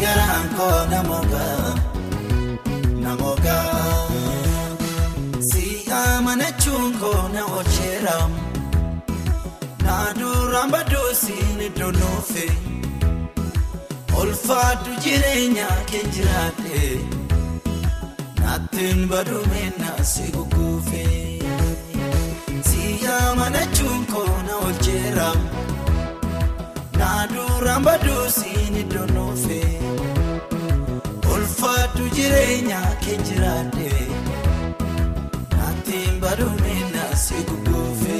garaan 0.02 0.48
koo 0.56 0.78
namogaa 0.92 1.74
namogaa 3.04 4.08
si 5.50 5.64
amanachuun 6.02 6.92
koo 7.00 7.22
na 7.34 7.42
oolcheeramu 7.54 8.38
naaduraan 9.84 10.70
badduusiin 10.74 11.60
iddoo 11.68 11.92
nuufe 12.00 12.46
olfaatu 14.20 14.90
jireenya 15.04 15.68
kee 15.90 16.04
jiraate. 16.14 16.82
Naattiin 18.40 19.08
baduumina 19.10 19.90
si 20.12 20.22
guguufe 20.34 21.04
si 22.68 22.82
amanachuun 23.18 24.06
koo 24.12 24.34
na 24.48 24.54
oolcheeramu 24.56 25.46
naaduraan 26.98 27.82
baduusiin 27.88 28.76
iddoo 28.82 29.06
ulfaatu 29.14 29.60
jireenya 32.16 32.80
kee 33.04 33.16
jiraate 33.28 33.90
naattiin 35.56 36.14
baduumina 36.24 37.04
si 37.24 37.38
guguufe 37.50 38.18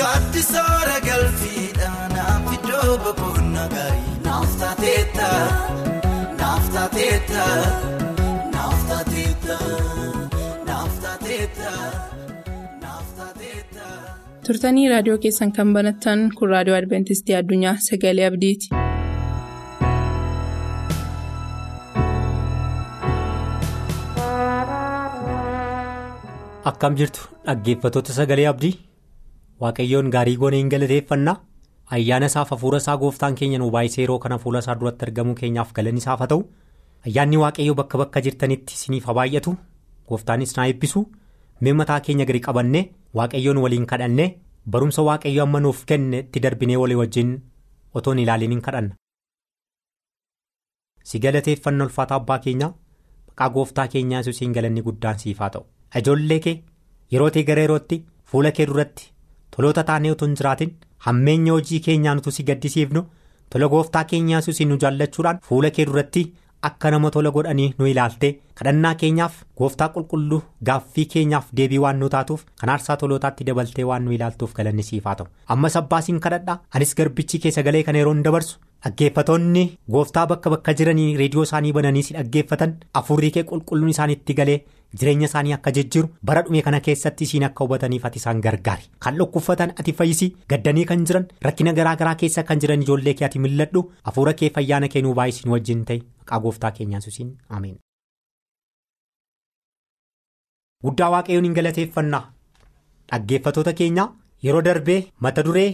gaaddi 0.00 0.42
soora 0.52 0.98
galfiidha 1.08 1.90
naaf 2.16 2.52
iddoo 2.58 2.92
boqonnaa 3.04 3.68
gaarii 3.76 4.16
naaf 4.28 4.50
taateetta 4.62 5.30
naaf 6.42 6.64
taateetta. 6.76 7.44
turtanii 14.46 14.88
raadiyoo 14.90 15.18
keessan 15.22 15.52
kan 15.56 15.72
banattan 15.76 16.20
kun 16.38 16.48
raadiyoo 16.54 16.76
adventistii 16.82 17.34
addunyaa 17.40 17.76
sagalee 17.88 18.26
abdiiti. 18.30 18.85
Akkam 26.70 26.96
jirtu 26.98 27.20
dhaggeeffattoota 27.46 28.12
sagalee 28.18 28.46
abdii? 28.52 28.74
Waaqayyoon 29.60 30.10
gaarii 30.14 30.36
goonee 30.42 30.60
hin 30.62 30.70
galateeffannaa? 30.74 31.36
Ayyaana 31.96 32.26
isaaf 32.32 32.50
hafuura 32.54 32.78
isaa 32.82 32.96
gooftaan 33.02 33.34
keenya 33.40 33.58
nu 33.62 33.70
baay'isee 33.76 34.02
yeroo 34.04 34.18
kana 34.24 34.38
fuula 34.44 34.58
isaa 34.64 34.74
duratti 34.80 35.04
argamuu 35.06 35.34
keenyaaf 35.40 35.72
galanni 35.78 36.00
isaaf 36.04 36.20
haa 36.24 36.30
ta'u? 36.32 36.42
Ayyaanni 37.06 37.36
waaqayyoo 37.42 37.74
bakka 37.80 37.98
bakka 38.02 38.20
jirtanitti 38.26 38.74
isiniif 38.78 39.04
haa 39.10 39.14
baay'atu? 39.20 39.54
Gooftaanis 40.08 40.56
naa 40.56 40.66
eebbisu 40.72 41.04
mee 41.60 41.72
mataa 41.80 42.00
keenya 42.08 42.24
gadi 42.30 42.40
qabannee? 42.48 42.84
Waaqayyoon 43.20 43.58
waliin 43.66 43.86
kadhannee? 43.92 44.28
Barumsa 44.70 45.02
waaqayyo 45.10 45.42
amma 45.46 45.60
nuuf 45.60 45.84
kenne 45.92 46.18
itti 46.24 46.40
darbinee 46.46 46.76
walii 46.82 46.98
wajjin 47.02 47.36
otoon 47.94 48.18
ilaaliin 48.24 48.50
hin 48.56 48.60
kadhanna. 48.68 48.94
si 51.08 51.18
galateeffanna 51.22 51.84
ulfaata 51.86 52.14
abbaa 52.20 52.36
keenyaa 52.44 52.68
maqaa 53.28 53.48
gooftaa 53.56 53.84
keenyaa 53.90 54.18
yesuusiin 54.22 54.52
galanni 54.56 54.82
guddaan 54.86 55.18
siif 55.22 55.38
haa 55.42 55.48
ta'u 55.56 55.62
ijoollee 56.00 56.38
kee 56.46 56.56
yeroo 57.14 57.30
ta'e 57.36 57.42
gara 57.50 57.62
yerootti 57.66 58.00
fuula 58.32 58.50
kee 58.56 58.66
duratti 58.72 59.10
toloota 59.56 59.84
taanee 59.90 60.10
utuu 60.16 60.28
hin 60.28 60.36
jiraatin 60.40 60.74
hammeenya 61.06 61.52
hojii 61.58 61.80
keenyaan 61.86 62.18
utuu 62.24 62.32
si 62.38 62.42
gaddisiifnu 62.50 63.04
tola 63.54 63.68
gooftaa 63.74 64.04
keenyaa 64.14 64.38
yesuusiin 64.42 64.68
nu 64.74 64.78
jaallachuudhaan 64.84 65.38
fuula 65.48 65.70
kee 65.78 65.86
duratti 65.90 66.24
akka 66.68 66.90
nama 66.94 67.10
tola 67.14 67.30
godhanii 67.36 67.68
nu 67.78 67.86
ilaaltee 67.92 68.30
kadhannaa 68.60 68.94
keenyaaf 69.02 69.34
gooftaa 69.60 69.88
qulqulluu 69.96 70.42
gaaffii 70.70 71.04
keenyaaf 71.14 71.50
deebii 71.60 71.78
waan 71.84 71.98
nu 72.02 72.08
taatuuf 72.14 72.44
kan 72.60 72.68
aarsaa 72.74 72.96
tolootaatti 73.02 73.44
dabaltee 73.50 73.84
waan 73.90 74.04
nu 74.04 74.12
ilaaltuuf 74.16 74.54
galanni 74.60 74.82
siif 74.88 75.04
haa 75.04 75.14
ta'u. 75.20 75.26
Ammas 75.54 75.76
abbaasiin 75.82 76.20
kadhadhaa 76.24 76.58
anis 76.74 76.94
garbichi 77.00 77.38
kee 77.44 77.50
sagalee 77.58 77.82
kana 77.88 77.98
yeroo 78.02 78.14
hin 78.16 78.24
dabarsu 78.28 78.58
dhaggeeffatoonni 78.84 79.62
gooftaa 79.94 80.26
bakka 80.32 80.50
bakka 80.54 80.74
jiranii 80.80 81.16
reediyoo 81.20 81.44
isaanii 81.48 81.72
bananii 81.76 82.02
si 82.08 82.14
dhaggeeffatan 82.16 82.74
afuurrii 83.00 83.30
kee 83.36 83.42
qulqulluun 83.52 83.90
isaaniitti 83.94 84.34
galee 84.40 84.58
jireenya 85.00 85.26
isaanii 85.30 85.54
akka 85.56 85.72
jijjiiru 85.78 86.08
bara 86.30 86.42
dhume 86.48 86.62
kana 86.66 86.80
keessatti 86.88 87.24
isiin 87.28 87.44
akka 87.48 87.64
hubataniif 87.64 88.04
ati 88.08 88.18
isaan 88.22 88.40
gargaari 88.46 88.86
kan 89.06 89.18
dhukkubsatan 89.22 89.72
ati 89.82 89.92
fayyisii 90.00 90.28
gaddanii 90.52 90.84
kan 90.92 91.04
jiran 91.10 91.26
rakkina 91.48 91.72
garaa 91.80 91.96
garaa 92.02 92.14
keessa 92.22 92.42
kan 92.50 92.60
jiran 92.64 92.82
ijoollee 92.86 93.14
kee 93.20 93.26
ati 93.30 93.38
milladhu 93.46 93.82
afuura 94.12 94.32
kee 94.42 94.50
fayyaana 94.58 94.88
kee 94.94 95.02
nuu 95.06 95.14
baay'isiin 95.20 95.50
wajjin 95.56 95.84
ta'e 95.90 95.98
maqaa 96.04 96.40
gooftaa 96.46 96.70
keenyaa 96.78 97.00
yesuusiin 97.02 97.34
ameen. 97.58 97.76
guddaa 100.84 101.10
waaqayyoon 101.14 101.44
hin 101.48 101.54
galateeffannaa 101.58 102.22
dhaggeeffatoota 103.12 103.72
keenya 103.80 104.04
yeroo 104.46 104.62
darbee 104.68 105.00
mata 105.26 105.42
duree 105.46 105.68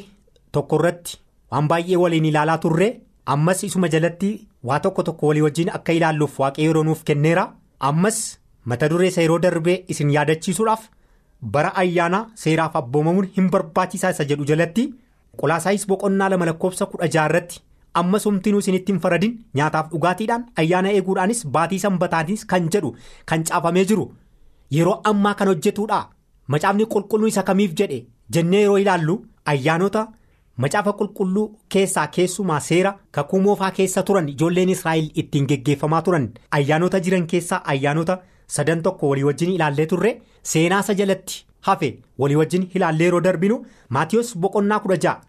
tokko 0.56 0.76
irratti 0.80 1.18
waan 1.52 1.68
baay'ee 1.72 1.96
waliin 2.02 2.24
ilaalaa 2.30 2.58
turre 2.64 2.88
ammas 3.34 3.62
isuma 3.68 3.88
jalatti 3.94 4.30
waa 4.70 4.78
tokko 4.84 5.02
tokko 5.08 5.26
walii 5.30 5.42
wajjin 5.46 5.70
akka 5.78 5.92
ilaalluuf 5.98 6.38
waaqayyo 6.42 6.68
yeroo 6.70 6.84
nuuf 6.88 7.02
kenneera 7.10 7.44
ammas 7.90 8.20
mata 8.72 8.88
dureessa 8.92 9.22
yeroo 9.24 9.38
darbee 9.44 9.76
isin 9.94 10.10
yaadachiisuudhaaf 10.16 10.86
bara 11.56 11.74
ayyaana 11.82 12.20
seeraaf 12.44 12.76
abboomamuun 12.80 13.28
hin 13.36 13.50
barbaachisaa 13.56 14.10
isa 14.14 14.24
jedhu 14.32 14.44
jalatti 14.52 14.84
qolaasaayis 15.42 15.86
boqonnaa 15.92 16.28
lama 16.34 16.46
lakkoofsa 16.50 16.86
kudha 16.92 17.08
jaarratti 17.16 17.60
ammas 18.00 18.24
humtinuu 18.28 18.60
isinitti 18.64 18.92
hin 18.92 19.00
faradin 19.06 19.34
nyaataaf 19.60 19.90
dhugaatiidhaan 19.92 20.44
ayyaana 20.64 20.90
eeguudhaanis 20.98 21.44
baatii 21.56 21.78
sanbataanis 21.84 22.46
kan 22.54 22.68
jedhu 22.76 22.94
kan 23.32 23.44
caafamee 23.50 23.84
jiru 23.92 24.06
yeroo 24.78 24.96
ammaa 25.12 25.34
kan 25.40 25.48
hojjetuudha 25.52 26.00
macaafni 26.54 26.86
qulqulluu 26.96 27.28
isa 27.34 27.42
kamiif 27.50 27.74
jedhe 27.82 27.98
jennee 28.36 28.60
yeroo 28.64 28.78
ilaallu 28.86 29.16
ayyaanota. 29.54 30.06
Macaafa 30.64 30.92
qulqulluu 30.98 31.44
keessaa 31.74 32.06
keessumaa 32.16 32.60
seera 32.68 32.92
kakuu 33.18 33.40
moofaa 33.46 33.70
keessa 33.78 34.02
turan 34.10 34.28
ijoolleen 34.32 34.72
israa'el 34.74 35.08
ittiin 35.22 35.46
geggeeffamaa 35.52 36.02
turan 36.08 36.28
ayyaanota 36.58 37.00
jiran 37.06 37.26
keessaa 37.32 37.60
ayyaanota 37.74 38.18
sadan 38.56 38.82
tokko 38.86 39.08
walii 39.12 39.24
wajjin 39.30 39.54
ilaallee 39.56 39.86
turre 39.92 40.12
seenaasa 40.52 40.94
jalatti 41.00 41.40
hafe 41.70 41.90
walii 42.24 42.40
wajjin 42.42 42.68
ilaallee 42.74 43.08
yeroo 43.10 43.24
darbinu 43.28 43.58
maatiyoos 43.96 44.34
boqonnaa 44.44 44.80
kudha 44.86 45.00
ja'a 45.06 45.20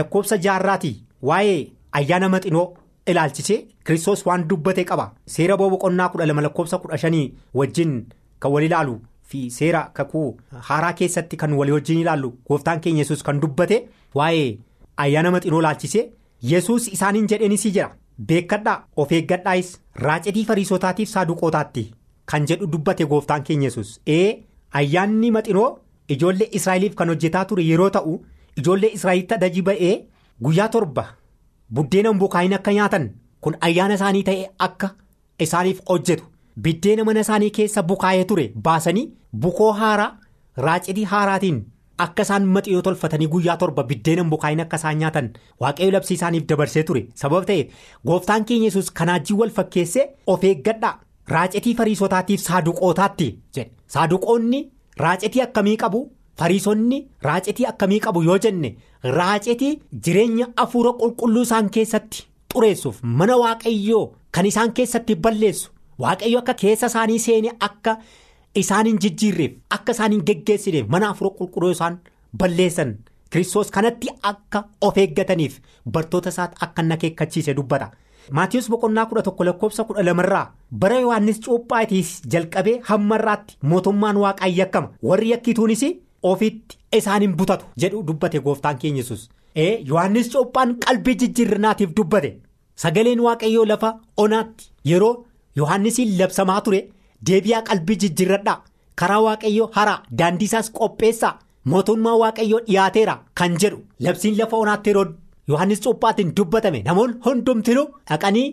lakkoofsa 0.00 0.40
jaarraatii 0.46 0.94
waa'ee 1.32 1.60
ayyaana 2.00 2.32
maxinoo 2.36 2.66
ilaalchisee 3.12 3.60
kiristoos 3.84 4.26
waan 4.30 4.48
dubbate 4.50 4.84
qaba 4.92 5.10
seera 5.36 5.60
boqonnaa 5.62 6.08
kudha 6.14 6.26
lama 6.32 6.42
lakkoofsa 6.48 6.82
kudha 6.82 6.98
shanii 7.04 7.28
wajjin 7.60 7.94
kan 8.40 8.52
wal 8.56 8.64
ilaalu. 8.70 8.98
fi 9.30 9.40
seera 9.54 9.80
kakuu 9.96 10.28
haaraa 10.68 10.92
keessatti 10.98 11.36
kan 11.40 11.54
walii 11.56 11.72
wajjin 11.74 11.98
ilaallu 12.02 12.30
gooftaan 12.48 12.78
keenya 12.84 13.02
yesus 13.02 13.22
kan 13.26 13.40
dubbate 13.42 13.76
waa'ee 14.18 14.46
ayyaana 15.04 15.30
maxinoo 15.34 15.60
ilaalchisee 15.62 16.04
yesus 16.52 16.88
isaaniin 16.96 17.26
jedheenis 17.32 17.64
jira. 17.74 17.90
Beekadhaa 18.28 18.78
of 18.96 19.12
eeggadhaayis 19.18 19.68
raacitii 20.06 20.44
fariisotaatiif 20.50 21.08
saaduqootaatti. 21.14 21.84
Kan 22.30 22.46
jedhu 22.50 22.66
dubbate 22.72 23.04
gooftaan 23.12 23.42
keenya 23.50 23.66
yesus 23.70 23.92
ee 24.16 24.42
ayyaanni 24.80 25.30
maxinoo 25.36 25.68
ijoollee 26.14 26.48
israa'eliif 26.60 26.94
kan 26.98 27.08
hojjetaa 27.12 27.44
ture 27.52 27.62
yeroo 27.68 27.90
ta'u 27.96 28.16
ijoollee 28.62 28.90
israa'elitti 28.98 29.34
adajii 29.38 29.62
ba'ee 29.68 29.94
guyyaa 30.48 30.68
torba 30.74 31.04
buddeena 31.74 32.12
bukaa'in 32.22 32.54
akka 32.58 32.72
nyaatan 32.78 33.06
kun 33.46 33.56
ayyaana 33.68 33.94
isaanii 34.00 34.22
ta'e 34.28 34.50
akka 34.66 34.90
isaaniif 35.46 35.80
hojjetu. 35.88 36.24
Biddeena 36.62 37.04
mana 37.04 37.20
isaanii 37.26 37.50
keessa 37.56 37.82
bukaa'ee 37.88 38.24
ture 38.30 38.44
baasanii 38.68 39.08
bukoo 39.42 39.72
haaraa 39.80 40.16
raacitii 40.66 41.04
haaraatiin 41.12 41.58
akka 42.04 42.22
isaan 42.26 42.44
maxinoo 42.54 42.82
tolfatanii 42.86 43.26
guyyaa 43.34 43.56
torba 43.62 43.82
biddeena 43.90 44.24
bukaa'in 44.32 44.60
akka 44.64 44.76
isaan 44.80 44.98
nyaatan 45.02 45.28
waaqayyo 45.60 45.90
labsii 45.96 46.14
isaaniif 46.18 46.46
dabarsee 46.48 46.82
ture. 46.90 47.02
Sababa 47.14 47.44
ta'eef 47.46 47.72
gooftaan 48.06 48.44
keenya 48.44 48.64
yesus 48.70 48.90
kanaajii 49.00 49.36
wal 49.40 49.50
fakkeessee 49.58 50.06
of 50.26 50.44
eeggadhaa. 50.50 50.94
Raacitii 51.34 51.74
fariisotaatiif 51.80 52.40
saaduqootaatti 52.48 53.28
jedhe. 53.54 53.70
Saaduqoonni 53.94 54.60
raacitii 55.04 55.42
akkamii 55.46 55.76
qabu? 55.84 56.00
Fariisonni 56.38 56.98
raacitii 57.22 57.66
akkamii 57.72 58.00
qabu 58.00 58.22
yoo 58.22 58.38
jenne 58.44 58.74
raacitii 59.18 59.72
jireenya 60.04 60.46
afuura 60.64 60.92
qulqulluu 61.00 61.42
isaan 61.48 61.70
keessatti 61.76 62.26
xureessuuf 62.54 63.02
mana 63.02 63.36
waaqayyoo 63.42 64.04
kan 64.32 64.46
isaan 64.46 64.72
keessatti 64.72 65.14
balleessu. 65.16 65.70
waaqayyo 66.02 66.38
akka 66.38 66.54
keessa 66.54 66.86
isaanii 66.90 67.18
seenee 67.22 67.52
akka 67.66 67.92
isaan 68.62 68.86
hin 68.90 68.98
jijjiirreef 69.04 69.52
akka 69.76 69.92
isaan 69.96 70.12
hin 70.16 70.22
geggeessineef 70.30 70.88
mana 70.94 71.08
afuura 71.14 71.30
qulqulluu 71.38 71.70
isaan 71.76 71.98
balleessan 72.42 72.92
kiristoos 73.30 73.70
kanatti 73.76 74.08
akka 74.32 74.64
of 74.88 74.96
eeggataniif 75.04 75.58
bartoota 75.96 76.28
isaatti 76.34 76.56
akka 76.66 76.82
inni 76.82 76.94
akeekkachiise 76.96 77.54
dubbata. 77.60 77.90
Maatiyus 78.36 78.68
boqonnaa 78.70 79.06
kudha 79.10 79.22
tokko 79.26 79.44
lakkoofsa 79.48 79.84
kudha 79.88 80.02
lamarraa 80.08 80.44
bara 80.82 80.98
Yohaannis 81.04 81.40
cuuphaatiis 81.44 82.10
jalqabee 82.34 82.74
hammarraatti 82.90 83.56
mootummaan 83.70 84.16
waaqaa 84.24 84.48
yakkama 84.56 84.90
warri 85.10 85.30
yakkituunis 85.30 85.84
ofitti 86.32 86.76
isaan 86.98 87.22
hin 87.26 87.36
butatu 87.38 87.64
jedhu 87.84 88.02
dubbate 88.10 88.40
gooftaan 88.48 88.78
keenya 88.82 89.02
yesus 89.02 89.22
ee 89.64 89.70
Yohaannis 89.92 90.28
cuuphaan 90.34 90.76
qalbii 90.86 91.14
jijjiirrinaatiif 91.22 91.94
dubbate 91.96 92.30
sagaleen 92.84 93.20
waaqayyoo 93.28 93.64
lafa 93.72 93.94
onaatti 94.16 94.70
yeroo. 94.92 95.14
Yohaannisiin 95.58 96.10
labsamaa 96.18 96.60
ture 96.66 96.80
deebi'aa 97.26 97.62
qalbii 97.68 97.96
jijjiirradhaa. 98.02 98.58
Karaa 99.00 99.20
waaqayyoo 99.26 99.70
haraa 99.76 100.02
daandii 100.18 100.44
isaas 100.50 100.70
qopheessaa. 100.78 101.38
Mootummaa 101.70 102.16
waaqayyoo 102.22 102.60
dhiyaateera 102.66 103.14
kan 103.38 103.56
jedhu. 103.62 103.78
Labsiin 104.00 104.38
lafa 104.38 104.56
onaatti 104.56 104.90
yeroo 104.90 105.06
Yohaannis 105.48 105.80
cuuphaatiin 105.84 106.34
dubbatame. 106.36 106.82
Namoonni 106.82 107.16
hundumtinuu 107.24 107.86
dhaqanii 108.10 108.46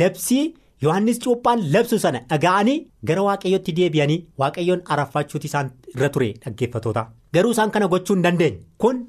labsii 0.00 0.54
Yohaannis 0.82 1.18
cuuphaan 1.24 1.62
labsu 1.72 1.98
sana 1.98 2.20
dhaga'anii 2.30 2.76
gara 3.08 3.22
waaqayyootti 3.28 3.72
deebi'anii 3.78 4.18
waaqayyoon 4.40 4.82
araffachuuti 4.94 5.46
isaan 5.50 5.70
irra 5.94 6.08
ture 6.14 6.28
dhaggeeffatoota 6.44 7.02
garuu 7.34 7.50
isaan 7.56 7.70
kana 7.70 7.88
gochuu 7.92 8.14
hin 8.16 8.22
dandeenye. 8.26 8.58
Kun 8.78 9.00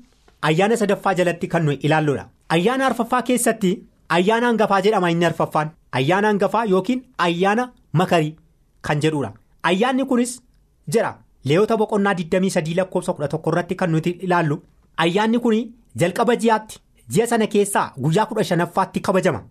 ayyaana 0.50 0.78
sadaffaa 0.82 1.14
jalatti 1.20 1.48
kan 1.54 1.64
nuyi 1.66 1.78
ilaalludha 1.90 2.26
ayyaana 2.58 2.86
arfaffaa 2.90 3.22
keessatti 3.30 3.72
ayyaana 4.18 4.48
hangafaa 4.48 4.82
jedhama 4.82 5.12
inni 5.16 5.26
arfaffaan. 5.32 5.70
Ayyaana 5.92 6.28
hangafaa 6.28 6.66
yookiin 6.74 7.04
ayyaana 7.28 7.72
makarii 7.94 8.36
kan 8.82 9.00
jedhudha. 9.02 9.34
Ayyaanni 9.64 10.06
kunis 10.06 10.42
jira 10.88 11.12
leeyota 11.46 11.78
boqonnaa 11.78 12.14
23 12.14 12.76
lakkoofsa 12.78 13.14
11 13.14 13.48
irratti 13.52 13.76
kan 13.76 13.92
nuti 13.92 14.10
ilaallu 14.26 14.62
ayyaanni 14.98 15.40
kun 15.40 15.56
jalqaba 15.96 16.36
ji'aatti 16.36 16.80
ji'a 17.14 17.28
sana 17.28 17.48
keessaa 17.48 17.94
guyyaa 18.04 18.26
15ffaatti 18.32 19.02
kabajama. 19.02 19.42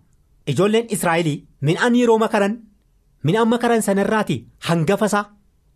Ijoolleen 0.47 0.87
Israa'el 0.89 1.29
midhaan 1.61 1.95
yeroo 1.95 2.17
makaran 2.17 2.57
midhaan 3.23 3.47
makaran 3.49 3.81
sanarraati 3.81 4.37
hangafa 4.67 5.05
isaa 5.05 5.25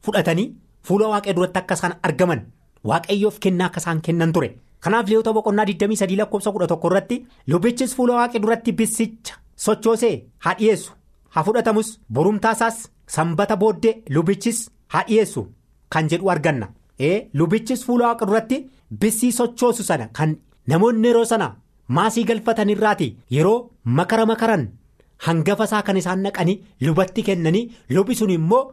fudhatanii 0.06 0.48
fuula 0.88 1.08
waaqee 1.14 1.34
duratti 1.36 1.60
akka 1.60 1.74
isaan 1.80 1.96
argaman 2.04 2.42
waaqayyoof 2.84 3.40
kennaa 3.40 3.68
akka 3.68 3.80
isaan 3.80 4.02
kennan 4.02 4.34
ture. 4.34 4.50
Kanaaf 4.80 5.08
leeyota 5.10 5.34
boqonnaa 5.34 5.66
23 5.66 6.18
lakkoofsa 6.22 6.52
11 6.52 6.88
irratti 6.88 7.26
lubichis 7.48 7.96
fuula 7.96 8.14
waaqee 8.20 8.42
duratti 8.42 8.72
bisicha. 8.74 9.36
sochoosee 9.64 10.16
haa 10.44 10.54
dhiyeessu 10.60 10.92
haa 11.36 11.44
fudhatamus 11.48 11.90
borumtaasaas 12.14 12.78
sanbata 13.16 13.56
booddee 13.62 13.96
lubichis 14.10 14.60
haa 14.94 15.04
dhiyeessu. 15.08 15.48
Kan 15.90 16.08
jedhu 16.10 16.30
arganna. 16.34 16.68
Lubichis 17.34 17.86
fuula 17.86 18.06
waaqa 18.08 18.26
duratti 18.26 18.58
bissii 19.00 19.32
sochoosu 19.40 19.84
sana 19.84 20.08
kan 20.18 20.36
namoonni 20.68 21.08
yeroo 21.08 21.26
sana 21.26 21.48
maasii 21.88 22.24
galfatan 22.30 22.70
irraati. 22.70 23.16
Yeroo 23.36 23.70
makara 23.86 24.26
makaran 24.26 24.68
hangafa 25.26 25.64
isaa 25.70 25.82
kan 25.88 25.98
isaan 25.98 26.22
naqanii 26.24 26.62
lubatti 26.82 27.24
kennanii 27.28 27.70
lubi 27.90 28.16
sun 28.16 28.30
immoo 28.38 28.64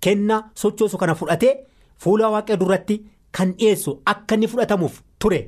kennaa 0.00 0.42
sochoosu 0.62 0.98
kana 0.98 1.14
fudhatee 1.20 1.54
fuula 2.02 2.28
waaqa 2.34 2.56
duratti 2.60 2.96
kan 3.32 3.52
dhiyeessu 3.58 4.00
akka 4.12 4.34
inni 4.34 4.46
fudhatamuuf 4.52 5.02
ture. 5.18 5.40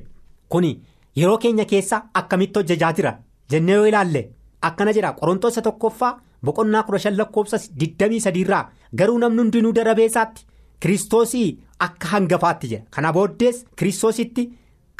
Kuni 0.49 0.71
yeroo 1.15 1.37
keenya 1.37 1.65
keessa 1.65 2.03
akkamitti 2.13 2.59
hojjechaa 2.59 2.93
jira? 2.93 3.17
Jennee 3.49 3.75
yoo 3.75 3.85
ilaalle. 3.87 4.21
Akkana 4.61 4.93
jedha. 4.93 5.13
Qorontoota 5.19 5.61
tokkoffaa 5.61 6.19
boqonnaa 6.45 6.83
kudha 6.87 6.99
shan 7.05 7.15
lakkoofsa 7.19 7.57
23 7.83 8.41
irraa 8.43 8.63
garuu 8.99 9.17
namni 9.23 9.41
hundinuu 9.43 9.73
darabeessaatti 9.79 10.45
kiristoosii 10.85 11.47
akka 11.85 12.07
hangafaatti 12.13 12.67
jedha 12.71 12.85
kana 12.97 13.11
booddees 13.17 13.57
kiristoositti 13.77 14.43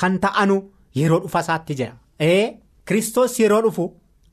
kan 0.02 0.20
ta'anu 0.24 0.58
yeroo 1.00 1.20
dhufa 1.24 1.40
isaatti 1.46 1.76
jedha. 1.80 1.96
ee 2.30 2.44
kiristoos 2.88 3.40
yeroo 3.40 3.62
dhufu 3.66 3.86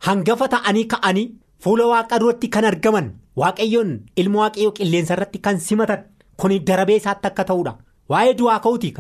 hangafa 0.06 0.48
ta'anii 0.54 0.84
ka'anii 0.92 1.26
fuula 1.62 1.86
waaqa 1.92 2.18
duratti 2.22 2.48
kan 2.54 2.64
argaman 2.70 3.08
waaqayyoon 3.42 3.90
ilma 4.22 4.38
waaqayyoo 4.42 4.72
qilleensa 4.78 5.14
irratti 5.16 5.38
kan 5.46 5.60
simatan 5.66 6.04
kun 6.40 6.52
darabee 6.68 6.96
isaatti 7.02 7.26
akka 7.30 7.44
ta'udha 7.50 7.72
waa'ee 8.10 8.34
du'aa 8.38 8.60
ka'uuti 8.64 8.92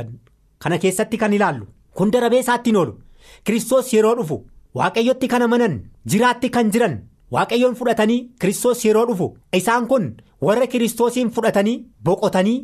kana 0.62 0.78
keessatti 0.82 1.16
kan 1.22 1.32
ilaallu 1.38 1.66
kun 1.96 2.10
darabee 2.14 2.40
isaatti 2.44 2.70
hin 2.70 2.76
oolu 2.82 2.98
kiristoos 3.44 3.92
yeroo 3.94 4.14
dhufu. 4.18 4.36
waaqayyotti 4.78 5.28
kan 5.32 5.42
amanan 5.46 5.74
jiraatti 6.10 6.48
kan 6.54 6.70
jiran 6.74 6.94
waaqayyoon 7.34 7.74
fudhatanii 7.80 8.20
kiristoos 8.40 8.84
yeroo 8.86 9.04
dhufu 9.10 9.26
isaan 9.58 9.86
kun 9.92 10.08
warra 10.46 10.66
kiristoosiin 10.72 11.30
fudhatanii 11.36 11.76
boqotanii 12.08 12.58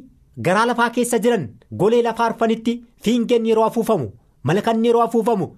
garaa 0.47 0.67
lafaa 0.71 0.91
keessa 0.97 1.19
jiran 1.25 1.47
golee 1.83 2.03
lafaa 2.07 2.27
arfanitti 2.31 2.75
fiingeen 3.05 3.47
yeroo 3.51 3.65
afuufamu 3.71 4.11
malakanni 4.51 4.89
yeroo 4.89 5.03
afuufamu 5.07 5.49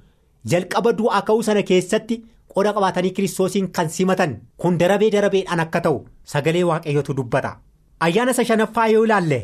jalqaba 0.53 0.93
du'aa 1.01 1.23
ka'uu 1.31 1.43
sana 1.49 1.63
keessatti 1.71 2.23
qoda 2.55 2.73
qabaatanii 2.77 3.11
kiristoosiin 3.17 3.69
kan 3.79 3.89
simatan 3.97 4.33
kun 4.61 4.79
darabee 4.81 5.11
darabeedhaan 5.17 5.61
akka 5.67 5.81
ta'u 5.89 5.99
sagalee 6.35 6.65
waaqayyootu 6.71 7.15
dubbata 7.19 7.53
ayyaana 8.07 8.31
isa 8.37 8.45
shanaffaa 8.53 8.87
yoo 8.95 9.05
ilaalle 9.09 9.41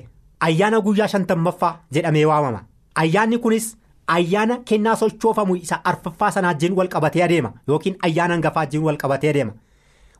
ayyaana 0.49 0.81
guyyaa 0.87 1.09
shantammaffaa 1.15 1.75
jedhamee 1.95 2.25
waamama 2.31 2.65
ayyaanni 3.03 3.39
kunis. 3.45 3.67
Ayyaana 4.17 4.57
kennaa 4.69 4.97
sochoofamu 4.97 5.57
isa 5.57 5.81
arfaffaa 5.91 6.31
sanaa 6.37 6.49
wajjin 6.55 6.73
wal 6.79 6.89
qabatee 6.95 7.23
adeema 7.25 7.53
yookiin 7.69 7.97
ayyaana 8.09 8.35
hangafaa 8.35 8.61
wajjin 8.65 8.83
wal 8.89 8.97
qabatee 9.03 9.31
adeema 9.31 9.53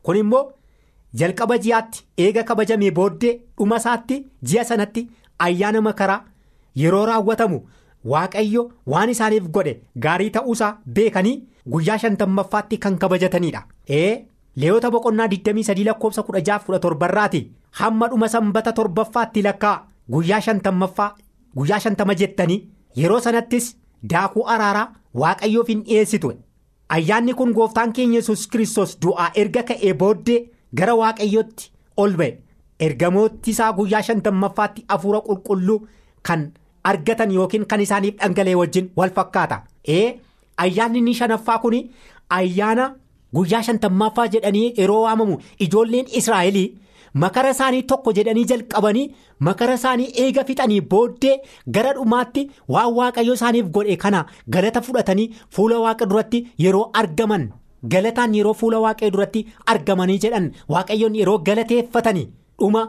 kun 0.03 0.15
immoo 0.21 0.41
jalqaba 1.21 1.57
ji'aatti 1.63 2.03
eega 2.25 2.43
kabajamee 2.49 2.91
booddee 2.99 3.33
dhuma 3.57 3.77
isaatti 3.81 4.17
ji'a 4.51 4.63
sanatti 4.71 5.07
ayyaana 5.47 5.81
makaraa 5.87 6.19
yeroo 6.83 7.05
raawwatamu 7.11 7.59
waaqayyo 8.13 8.63
waan 8.93 9.09
isaaniif 9.15 9.47
godhe 9.57 9.73
gaarii 10.05 10.29
ta'uusaa 10.37 10.71
beekanii 10.99 11.35
guyyaa 11.71 11.97
shantammaffaatti 12.03 12.77
kan 12.83 12.97
kabajatanidha. 13.01 13.63
ee 13.89 14.25
leeyota 14.55 14.91
boqonnaa 14.91 15.27
23 15.33 15.85
lakkoofsa 15.89 16.21
16-17 16.29 17.05
irraati 17.09 17.41
hamma 17.81 18.07
dhuma 18.13 18.27
sanbata 18.35 18.71
torbaffaatti 18.77 19.41
lakkaa 19.47 19.77
guyyaa 20.11 21.79
shantama 21.79 22.13
jettanii 22.21 22.61
yeroo 23.01 23.19
sanattis 23.25 23.75
daakuu 24.03 24.45
araaraa 24.55 24.87
waaqayyoof 25.21 25.67
hin 25.73 25.81
dhiyeessitu 25.87 26.31
ayyaanni 26.97 27.33
kun 27.33 27.51
gooftaan 27.53 27.93
keenya 27.93 28.15
yesus 28.19 28.47
kiristoos 28.51 28.97
du'aa 29.05 29.31
erga 29.35 29.63
ka'ee 29.63 29.93
booddee 29.93 30.39
gara 30.75 30.95
waaqayyootti 30.95 31.71
ol 31.97 32.13
ba'e. 32.21 32.37
Ergamooti 32.79 33.51
isaa 33.51 33.73
guyyaa 33.73 34.01
shantammaffaatti 34.07 34.85
hafuura 34.87 35.19
qulqulluu 35.21 35.79
kan 36.27 36.51
argatan 36.83 37.31
yookiin 37.31 37.65
kan 37.67 37.81
isaaniif 37.85 38.15
dhangala'e 38.21 38.55
wajjin 38.55 38.89
wal 38.97 39.09
fakkaata. 39.17 39.57
Ee 39.87 40.19
ayyaanni 40.57 40.97
inni 40.99 41.13
shanaffaa 41.13 41.57
kun 41.59 41.75
ayyaana 42.29 42.85
guyyaa 43.37 43.61
shantammaffaa 43.67 44.27
jedhanii 44.35 44.67
yeroo 44.81 45.01
waamamu 45.05 45.37
ijoolleen 45.65 46.07
israa'elii 46.21 46.67
makara 47.23 47.49
isaanii 47.55 47.83
tokko 47.91 48.11
jedhanii 48.17 48.45
jalqabanii 48.51 49.05
makara 49.47 49.73
isaanii 49.79 50.09
eega 50.23 50.43
fixanii 50.49 50.81
booddee 50.93 51.35
gara 51.77 51.93
dhumaatti 51.97 52.43
waan 52.75 52.93
waaqayyo 52.99 53.33
isaaniif 53.39 53.69
godhe 53.77 53.95
kana 54.03 54.25
galata 54.55 54.81
fudhatanii 54.87 55.29
fuula 55.57 55.79
waaqa 55.85 56.05
duratti 56.13 56.41
yeroo 56.65 56.85
argaman 57.01 57.45
galataan 57.93 58.35
yeroo 58.39 58.53
fuula 58.61 58.79
waaqayyo 58.85 59.11
duratti 59.17 59.45
argamanii 59.73 60.19
jedhan 60.25 60.49
waaqayyoon 60.75 61.15
yeroo 61.21 61.37
galateeffatanii 61.49 62.27
dhuma 62.63 62.83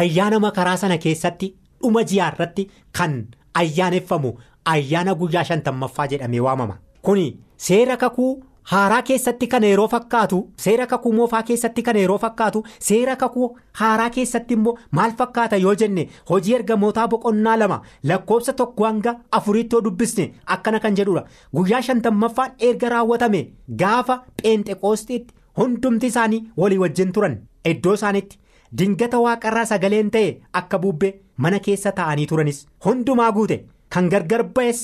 ayyaana 0.00 0.40
makaraa 0.46 0.76
sana 0.84 0.98
keessatti 1.04 1.52
dhuma 1.82 2.02
ji'aarratti 2.12 2.68
kan 2.98 3.14
ayyaaneffamu 3.62 4.32
ayyaana 4.72 5.14
guyyaa 5.20 5.44
shantammaffaa 5.50 6.06
jedhamee 6.12 6.40
waamama 6.48 6.78
kuni 7.02 7.26
seera 7.68 7.96
kakuu. 8.02 8.32
Haaraa 8.72 9.02
keessatti 9.08 9.46
kan 9.52 9.64
yeroo 9.68 9.86
fakkaatu 9.94 10.38
seera 10.64 10.86
kakuu 10.92 11.12
moofaa 11.16 11.42
keessatti 11.48 11.82
kan 11.88 11.96
yeroo 12.02 12.18
fakkaatu 12.24 12.62
seera 12.88 13.16
kakuu 13.22 13.48
haaraa 13.80 14.10
keessatti 14.16 14.54
immoo 14.58 14.74
maal 14.98 15.12
fakkaata 15.18 15.56
yoo 15.64 15.74
jenne 15.82 16.04
hojii 16.30 16.54
ergamootaa 16.58 17.06
boqonnaa 17.14 17.56
lama 17.62 17.78
lakkoofsa 18.12 18.52
tokko 18.60 18.84
hanga 18.88 19.14
afuriitti 19.38 19.76
yoo 19.76 19.82
dubbisne 19.88 20.26
akkana 20.56 20.80
kan 20.84 20.96
jedhudha 21.00 21.24
guyyaa 21.58 21.82
shantammaffaan 21.88 22.52
erga 22.70 22.88
raawwatame 22.94 23.42
gaafa 23.82 24.16
pheenxeqoostiitti 24.42 25.34
hundumti 25.60 26.06
isaanii 26.12 26.42
walii 26.62 26.78
wajjin 26.84 27.12
turan 27.18 27.36
iddoo 27.72 27.94
isaanitti 28.00 28.38
dingata 28.78 29.18
waaqarraa 29.26 29.64
sagaleen 29.72 30.10
ta'e 30.14 30.30
akka 30.62 30.78
bubbee 30.86 31.12
mana 31.46 31.58
keessa 31.66 31.92
taa'anii 31.98 32.26
turanis 32.32 32.62
hundumaa 32.86 33.28
guute 33.36 33.58
kan 33.96 34.08
gargar 34.14 34.42
ba'es 34.56 34.80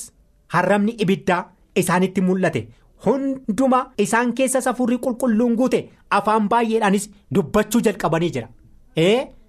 harramni 0.54 0.94
ibiddaa 1.04 1.40
isaanitti 1.82 2.20
mul'ate. 2.28 2.62
Hunduma 3.06 3.80
isaan 4.04 4.32
keessas 4.38 4.66
hafuurri 4.70 4.98
qulqulluun 5.04 5.54
guute 5.60 5.80
afaan 6.18 6.48
baay'eedhaanis 6.52 7.08
dubbachuu 7.34 7.80
jalqabanii 7.86 8.30
jira. 8.36 8.48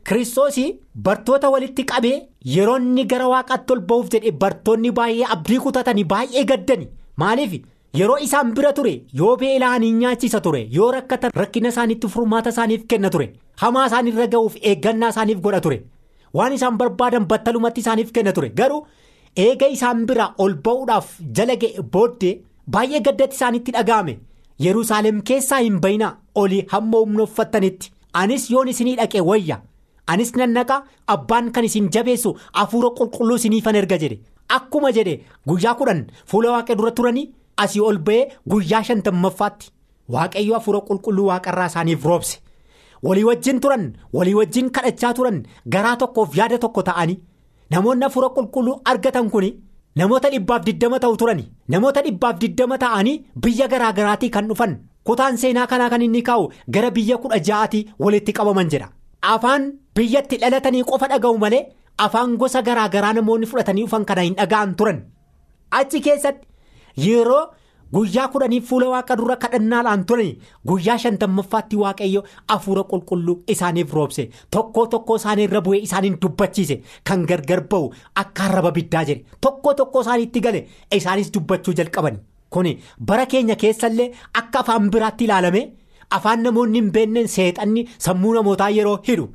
Kiristoosii 0.08 0.80
bartoota 1.06 1.50
walitti 1.54 1.84
qabee 1.92 2.16
yeroo 2.56 2.78
inni 2.78 3.04
gara 3.12 3.28
waaqaatti 3.34 3.74
ol 3.74 3.82
ba'uuf 3.90 4.08
jedhe 4.14 4.32
bartoonni 4.44 4.92
baay'ee 5.00 5.28
abdii 5.36 5.60
kutatanii 5.66 6.04
baay'ee 6.14 6.44
gaddani. 6.52 6.88
Maaliif? 7.18 7.54
Yeroo 8.00 8.18
isaan 8.26 8.54
bira 8.58 8.72
ture 8.74 8.94
yoo 9.20 9.36
beela'anii 9.38 9.92
nyaachisa 10.00 10.40
ture 10.42 10.62
yoo 10.78 10.92
rakkatan 10.96 11.32
rakkina 11.42 11.70
isaaniitti 11.74 12.08
furmaata 12.14 12.50
isaaniif 12.56 12.86
kenna 12.94 13.10
ture 13.16 13.26
hamaa 13.64 13.86
isaanirra 13.90 14.28
ga'uuf 14.34 14.56
eeggannaa 14.70 15.10
isaaniif 15.14 15.42
godha 15.46 15.60
ture 15.66 15.78
waan 16.40 16.54
isaan 16.58 16.78
barbaadan 16.78 17.26
battalumatti 17.34 17.82
isaaniif 17.84 18.12
kenna 18.16 18.32
ture. 18.38 18.50
Garuu 18.50 18.86
eega 19.36 19.68
isaan 19.78 20.06
bira 20.08 20.30
ol 20.38 20.56
ba'uudhaaf 20.68 21.12
jala 21.40 21.56
ga'e 21.66 21.82
booddee. 21.94 22.40
Baay'ee 22.68 23.00
gaddatti 23.02 23.36
isaanitti 23.36 23.72
dhaga'ame. 23.72 24.18
Yerusaalem 24.60 25.22
keessaa 25.24 25.60
hin 25.66 25.80
bayinaa 25.82 26.18
olii 26.36 26.66
hamma 26.72 26.98
humna 27.04 27.24
uffattanitti 27.24 27.92
anis 28.14 28.50
yoon 28.52 28.68
isinii 28.74 28.96
dhaqe 29.00 29.22
wayya. 29.30 29.62
Anis 30.08 30.34
nan 30.36 30.54
naqa 30.54 30.84
abbaan 31.08 31.52
kan 31.52 31.64
isin 31.66 31.90
jabeessu 31.94 32.36
hafuura 32.54 32.90
qulqulluu 33.00 33.36
isiniifan 33.40 33.76
erga 33.76 33.98
jedhe. 33.98 34.20
Akkuma 34.50 34.92
jedhe 34.92 35.20
guyyaa 35.48 35.76
kudhan 35.80 36.06
fuula 36.26 36.52
waaqee 36.52 36.76
dura 36.76 36.92
turanii 36.92 37.30
asii 37.58 37.82
ol 37.82 37.98
ba'ee 37.98 38.28
guyyaa 38.54 38.84
shantammaffaatti 38.84 39.72
waaqayyo 40.16 40.54
hafuura 40.60 40.82
qulqulluu 40.90 41.26
waaqarraa 41.32 41.68
isaaniif 41.72 42.06
roobse. 42.06 42.40
Walii 43.04 43.24
wajjin 43.24 43.60
turan 43.60 43.86
walii 44.14 44.34
wajjin 44.40 44.70
kadhachaa 44.70 45.14
turan 45.14 45.44
garaa 45.76 45.96
tokkoof 45.98 46.38
yaada 46.38 46.58
tokko 46.60 46.84
ta'anii. 46.84 47.20
Namoonni 47.72 48.04
hafuura 48.06 48.30
qulqulluu 48.30 48.80
argatan 48.86 49.30
kuni. 49.30 49.52
namoota 50.00 50.30
dhibbaaf 50.32 50.62
diddama 50.66 50.98
ta'u 51.04 51.16
turani 51.22 51.44
namoota 51.74 52.02
dhibbaaf 52.06 52.40
diddama 52.42 52.78
ta'anii 52.84 53.18
biyya 53.44 53.68
garaa 53.74 53.92
garaatii 54.00 54.30
kan 54.36 54.48
dhufan. 54.50 54.74
Kutaan 55.04 55.38
seenaa 55.42 55.68
kanaa 55.68 55.90
kan 55.90 56.02
inni 56.08 56.22
kaa'u 56.30 56.50
gara 56.74 56.90
biyya 56.98 57.18
kudha 57.24 57.40
ja'aatii 57.48 57.86
walitti 58.00 58.34
qabaman 58.40 58.70
jedha 58.74 58.90
afaan 59.34 59.64
biyyatti 59.96 60.38
dhalatanii 60.42 60.84
qofa 60.90 61.08
dhaga'u 61.14 61.38
malee 61.44 61.62
afaan 62.06 62.36
gosa 62.42 62.62
garaa 62.68 62.90
garaa 62.96 63.14
namoonni 63.18 63.46
fudhatanii 63.52 63.84
dhufan 63.88 64.06
kana 64.06 64.22
hin 64.28 64.36
dhaga'an 64.40 64.76
turan. 64.76 65.00
Achi 65.80 66.02
keessatti 66.02 66.48
yeroo 67.06 67.44
guyyaa 67.96 68.28
kudhanii 68.34 68.62
fuula 68.70 68.88
waaqa 68.94 69.16
dura 69.20 69.36
kadhannaadhaan 69.44 70.04
turani 70.10 70.38
guyyaa 70.70 70.98
shantammaffaatti 71.04 71.76
waaqayyo 71.84 72.22
hafuura 72.52 72.84
qulqulluu 72.92 73.36
isaaniif 73.54 73.94
roobse 73.98 74.24
tokko 74.56 74.86
tokko 74.94 75.16
isaanii 75.22 75.44
irra 75.50 75.62
bu'ee 75.66 75.82
isaaniin 75.88 76.18
dubbachiise 76.26 76.78
kan 77.10 77.26
gargar 77.32 77.62
ba'u 77.72 77.90
akka 78.24 78.44
arraba 78.48 78.72
biddaa 78.78 79.04
jedhe. 79.10 79.26
Tokko 79.42 79.74
tokko 79.74 80.02
isaaniitti 80.06 80.40
gale 80.46 80.62
isaanis 81.00 81.32
dubbachuu 81.34 81.74
jalqabani. 81.80 82.20
Kuni 82.50 82.72
bara 83.08 83.26
keenya 83.26 83.56
keessallee 83.56 84.12
akka 84.42 84.60
afaan 84.60 84.90
biraatti 84.94 85.24
ilaalame 85.28 85.62
afaan 86.18 86.44
namoonni 86.44 86.80
hin 86.82 86.92
beenneen 86.98 87.28
seexanni 87.36 87.88
sammuu 88.06 88.34
namootaa 88.36 88.70
yeroo 88.78 89.00
hidhu. 89.08 89.26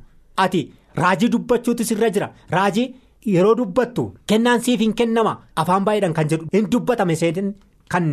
Ati 0.45 0.63
raajii 1.03 1.29
dubbachuutu 1.35 1.85
sirra 1.91 2.11
jira. 2.11 2.31
Raajii 2.57 2.87
yeroo 3.35 3.55
dubbattu 3.61 4.07
kennaan 4.27 4.61
siif 4.65 4.81
hin 4.81 4.95
kennama. 5.03 5.37
Afaan 5.57 5.85
baay'eedhaan 5.85 6.15
kan 6.21 6.29
jedhu 6.33 6.49
hin 6.57 6.71
dubbatame 6.73 7.17
seetan 7.17 7.55
kan. 7.89 8.09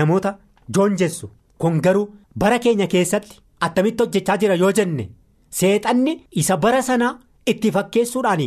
Namoota 0.00 0.34
joonjessu 0.76 1.30
kun 1.64 1.80
garuu 1.84 2.06
bara 2.44 2.58
keenya 2.64 2.86
keessatti 2.94 3.38
attamitti 3.66 4.02
hojjechaa 4.04 4.36
jira 4.44 4.54
yoo 4.62 4.72
jenne 4.78 5.04
seexanni 5.58 6.14
isa 6.42 6.56
bara 6.64 6.82
sanaa 6.88 7.12
itti 7.52 7.70
fakkeessuudhaan 7.76 8.42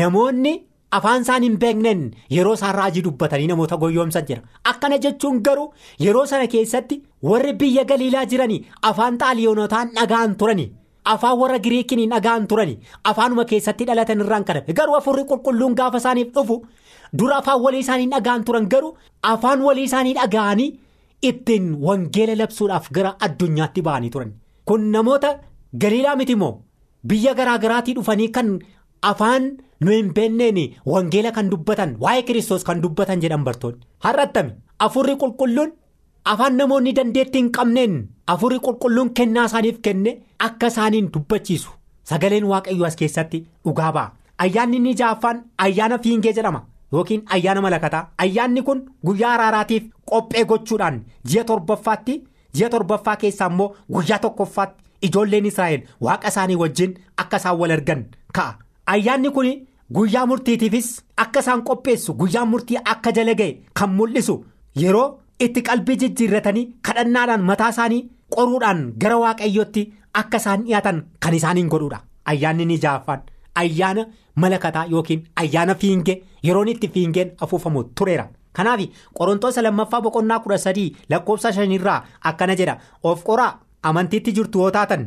namoonni 0.00 0.52
afaan 0.98 1.22
isaan 1.26 1.42
hin 1.46 1.58
beekneen 1.62 2.00
yeroo 2.36 2.54
isaan 2.58 2.74
raajii 2.78 3.02
dubbatanii 3.06 3.46
namoota 3.50 3.76
goyyoomsan 3.82 4.26
jira 4.28 4.42
akkana 4.72 4.98
jechuun 5.04 5.42
garuu 5.48 5.68
yeroo 6.04 6.24
sana 6.32 6.46
keessatti 6.54 7.02
warri 7.30 7.52
biyya 7.62 7.84
galiilaa 7.90 8.24
jiranii 8.32 8.64
afaan 8.90 9.18
xaaliyoonotaan 9.22 9.90
dhaga'an 9.98 10.36
turanii 10.42 10.68
afaan 11.14 11.38
warra 11.42 11.58
giriikiin 11.66 12.00
hin 12.04 12.10
dhaga'an 12.16 12.46
turanii 12.52 12.78
afaanuma 13.12 13.44
keessatti 13.52 13.84
dhalatan 13.90 14.20
irraan 14.26 14.44
kadhame 14.48 14.72
garuu 14.80 14.94
hafuurri 14.98 15.24
qulqulluun 15.32 15.74
gaafa 15.82 15.98
isaaniif 16.04 16.32
dhufu 16.38 16.58
dura 17.18 17.36
afaan 17.42 17.60
walii 17.66 17.80
isaanii 17.86 18.10
dhaga'an 18.16 18.44
turan 18.48 18.68
garuu 18.74 18.96
afaan 19.22 19.60
walii 19.68 19.84
isaanii 19.90 20.14
dhaga'anii. 20.20 20.70
Ittiin 21.22 21.74
wangeela 21.86 22.34
labsuudhaaf 22.36 22.90
gara 22.92 23.14
addunyaatti 23.20 23.82
ba'anii 23.82 24.10
turan. 24.10 24.32
Kun 24.64 24.90
namoota 24.92 25.38
galiilaa 25.80 26.16
miti 26.16 26.34
moo? 26.36 26.62
Biyya 27.06 27.34
garaa 27.34 27.58
garaatii 27.58 27.94
dhufanii 27.94 28.28
kan 28.30 28.58
afaan 29.02 29.48
nu 29.80 29.90
hin 29.90 30.12
beenneen 30.14 30.58
wangeela 30.86 31.32
kan 31.32 31.50
dubbatan 31.50 31.96
waa'ee 32.00 32.22
kiristoos 32.22 32.64
kan 32.64 32.80
dubbatan 32.82 33.20
jedhan 33.22 33.44
bartoonni. 33.44 33.80
Har'attami 34.04 34.52
afurri 34.78 35.16
qulqulluun 35.16 35.72
afaan 36.24 36.56
namoonni 36.56 36.92
dandeettii 36.96 37.40
hin 37.42 37.50
qabneen. 37.52 38.08
Afurri 38.26 38.58
qulqulluun 38.60 39.10
kennaa 39.14 39.44
isaaniif 39.46 39.80
kenne 39.82 40.16
akka 40.38 40.66
isaaniin 40.66 41.10
dubbachiisu. 41.14 41.70
Sagaleen 42.04 42.44
waaqayyoo 42.52 42.86
as 42.86 42.96
keessatti 42.96 43.46
dhugaa 43.64 43.92
ba'a. 43.92 44.10
Ayyaanni 44.38 44.76
inni 44.76 44.94
ja'affaan 44.98 45.44
ayyaana 45.58 45.98
fiingee 45.98 46.32
jedhama. 46.32 46.60
Yookiin 46.92 47.22
ayyaana 47.34 47.60
malakataa. 47.60 48.08
Ayyaanni 48.18 48.62
kun 48.62 48.80
guyyaa 49.04 49.32
araaraatiif 49.34 49.84
qophee 50.10 50.44
gochuudhaan 50.44 51.00
ji'a 51.28 51.44
torbaffaatti 51.44 52.14
ji'a 52.56 52.68
torbaffaa 52.74 53.16
keessaa 53.22 53.48
immoo 53.52 53.74
guyyaa 53.92 54.18
tokkoffaatti 54.24 54.84
ijoolleen 55.08 55.46
israa'el 55.50 55.82
waaqa 56.00 56.28
isaanii 56.34 56.56
wajjin 56.62 56.94
akka 57.16 57.36
isaan 57.36 57.58
wal 57.60 57.70
argan 57.76 58.04
ka'a. 58.32 58.54
Ayyaanni 58.86 59.30
kun 59.30 59.48
guyyaa 59.94 60.26
murtiitiifis 60.26 60.90
akka 61.16 61.40
isaan 61.40 61.62
qopheessu 61.68 62.14
guyyaa 62.20 62.44
murtii 62.52 62.78
akka 62.94 63.12
jala 63.12 63.34
ga'e 63.40 63.52
kan 63.80 63.90
mul'isu 63.98 64.36
yeroo 64.82 65.08
itti 65.40 65.62
qalbii 65.62 65.96
jijjiirratanii 66.02 66.66
kadhannaadhaan 66.88 67.42
mataa 67.50 67.68
isaanii 67.74 68.02
qoruudhaan 68.36 68.92
gara 69.02 69.18
waaqayyootti 69.22 69.82
akka 70.20 70.36
isaan 70.42 70.62
dhiyaatan 70.66 71.02
kan 71.20 71.34
isaaniin 71.34 71.68
godhuudha. 71.68 72.00
Ayyaanni 72.24 72.64
ni 72.66 72.78
ja'affaan. 72.84 73.20
ayyaana 73.60 74.02
malakataa 74.36 74.84
yookiin 74.90 75.24
ayyaana 75.42 75.74
fiingee 75.74 76.22
yeroon 76.42 76.68
itti 76.68 76.88
fiingeen 76.88 77.32
afuufamu 77.40 77.84
tureera. 77.84 78.28
Kanaaf 78.52 78.80
qorontoota 79.18 79.62
lammaffaa 79.62 80.00
boqonnaa 80.00 80.38
kudha 80.44 80.58
sadii 80.58 80.96
lakkoofsa 81.10 81.52
shanirraa 81.52 82.04
akkana 82.20 82.54
jedha. 82.56 82.78
Of 83.02 83.24
qoraa 83.24 83.58
amantiitti 83.82 84.32
jirtu 84.32 84.58
yoo 84.58 84.70
taatan 84.70 85.06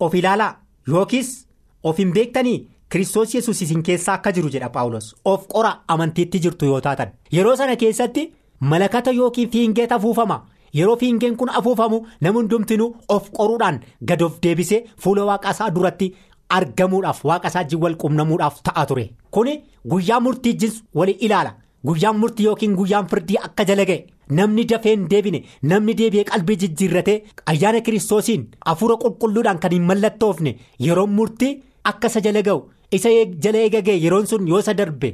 of 0.00 0.14
ilaalaa 0.14 0.54
yookiis 0.88 1.46
of 1.82 1.98
hin 1.98 2.12
beektanii 2.12 2.68
kiristoos 2.90 3.34
yesus 3.34 3.62
isin 3.62 3.82
keessaa 3.82 4.14
akka 4.14 4.32
jiru 4.32 4.48
jedha 4.54 4.68
paawulos 4.70 5.14
of 5.24 5.46
qoraa 5.54 5.76
amantiitti 5.88 6.38
jirtu 6.40 6.66
yoo 6.66 6.80
taatan. 6.80 7.08
Yeroo 7.32 7.56
sana 7.56 7.76
keessatti 7.76 8.32
malakata 8.60 9.10
yookiin 9.10 9.50
fiingeet 9.50 9.92
afuufama. 9.92 10.46
Yeroo 10.74 10.96
fiingeen 10.96 11.36
kun 11.36 11.50
afuufamu 11.50 12.06
namni 12.20 12.38
hundumtinuu 12.40 12.96
of 13.08 13.30
qoruudhaan 13.38 13.80
gad 14.08 14.20
of 14.22 14.38
deebisee 14.42 14.84
fuula 15.04 15.24
waaqasaa 15.30 15.70
duratti 15.74 16.14
argamuudhaaf 16.58 17.24
waaqasaa 17.30 17.60
wajjin 17.62 17.80
wal 17.82 17.96
qunnamuudhaaf 18.02 18.62
ta'a 18.62 18.86
ture. 18.86 19.04
Kuni 19.30 19.54
guyyaa 19.90 20.20
murtii 20.20 20.54
jins 20.60 20.82
wali 20.94 21.12
ilaala. 21.26 21.54
Guyyaan 21.86 22.18
murtii 22.18 22.44
yookiin 22.46 22.74
guyyaan 22.78 23.08
firdii 23.10 23.38
akka 23.46 23.64
jala 23.68 23.84
ga'e 23.84 24.04
namni 24.38 24.64
dafee 24.70 24.92
hin 24.94 25.06
deebine 25.10 25.40
namni 25.70 25.94
deebi'ee 25.98 26.24
qalbii 26.28 26.56
jijjiirratee 26.62 27.16
ayyaana 27.52 27.80
kiristoosiin 27.86 28.44
hafuura 28.66 28.96
qulqulluudhaan 29.04 29.58
kan 29.64 29.72
hin 29.74 29.82
mallattoofne 29.88 30.52
yeroo 30.86 31.06
murtii 31.16 31.50
akka 31.90 32.06
isa 32.12 32.20
jala 32.26 32.42
ga'u 32.48 32.60
isa 32.98 33.10
jala 33.46 33.58
eegagee 33.64 33.96
yeroon 34.04 34.26
sun 34.32 34.46
yoo 34.52 34.60
isa 34.64 34.74
darbe 34.80 35.10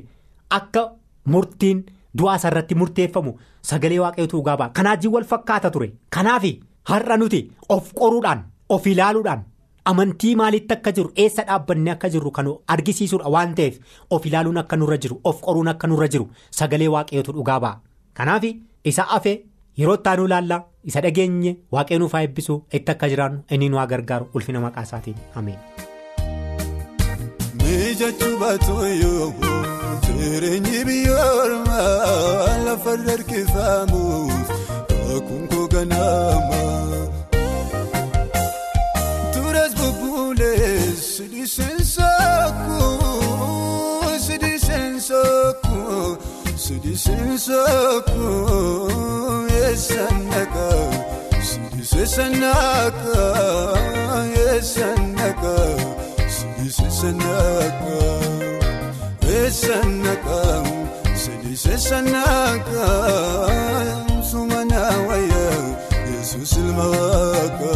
akka 0.59 0.83
murtiin 1.35 1.81
du'aa 2.19 2.37
irratti 2.51 2.75
murteeffamu 2.83 3.33
sagalee 3.71 3.99
waaqayyootu 4.05 4.37
dhugaa 4.37 4.57
ba'a 4.61 4.69
kanaajii 4.81 5.11
wal 5.15 5.25
fakkaata 5.33 5.71
ture. 5.71 5.89
Kanaaf 6.11 6.45
har'a 6.91 7.17
nuti 7.17 7.41
of 7.69 7.93
qoruudhaan 7.95 8.45
of 8.69 8.87
ilaaluudhaan 8.87 9.43
amantii 9.91 10.35
maalitti 10.41 10.75
akka 10.77 10.93
jiru 10.97 11.13
eessa 11.25 11.45
dhaabbannee 11.51 11.93
akka 11.97 12.11
jirru 12.15 12.31
kan 12.39 12.49
argisiisuudha 12.75 13.31
waan 13.35 13.55
ta'eef 13.61 13.77
of 14.17 14.27
ilaaluun 14.31 14.59
akka 14.63 14.77
nurra 14.81 14.99
jiru 15.05 15.21
of 15.31 15.41
qoruun 15.47 15.71
akka 15.75 15.87
nurra 15.93 16.09
jiru 16.15 16.27
sagalee 16.61 16.89
waaqayyootu 16.97 17.37
dhugaa 17.39 17.61
ba'a 17.67 17.81
kanaaf 18.21 18.45
isa 18.93 19.07
hafe 19.13 19.35
yeroo 19.83 19.95
ittaanuu 20.01 20.27
ilaallaa 20.31 20.61
isa 20.93 21.01
dhageenye 21.07 21.53
waaqayyoon 21.77 22.03
nuuf 22.05 22.17
haa 22.19 22.25
eebbisu 22.29 22.57
itti 22.81 22.93
akka 22.97 23.11
jiraannu 23.15 23.45
inni 23.57 23.69
nu 23.75 23.81
haa 23.83 23.87
gargaaru 23.95 24.31
ulfina 24.35 24.61
maqaa 24.67 24.87
isaatiin 24.89 25.17
ameen. 25.35 25.61
Harkifamuuf 33.09 34.51
akkuma 35.17 35.63
ganama. 35.73 36.58
Sidii 47.39 47.59
seensaakuu 48.19 49.47
eessaan 49.61 50.19
nagaa 50.31 50.91
sidii 51.49 51.85
seessaan 51.91 52.35
nagaa 52.41 53.75
eessaan 54.55 55.03
nagaa. 55.17 55.99
Sanaka, 59.49 60.41
sanaka, 61.17 61.79
sanaka, 61.79 62.87
sumana 64.31 64.83
wayya 65.09 65.47
yesus 66.11 66.53
ilmaaka. 66.61 67.75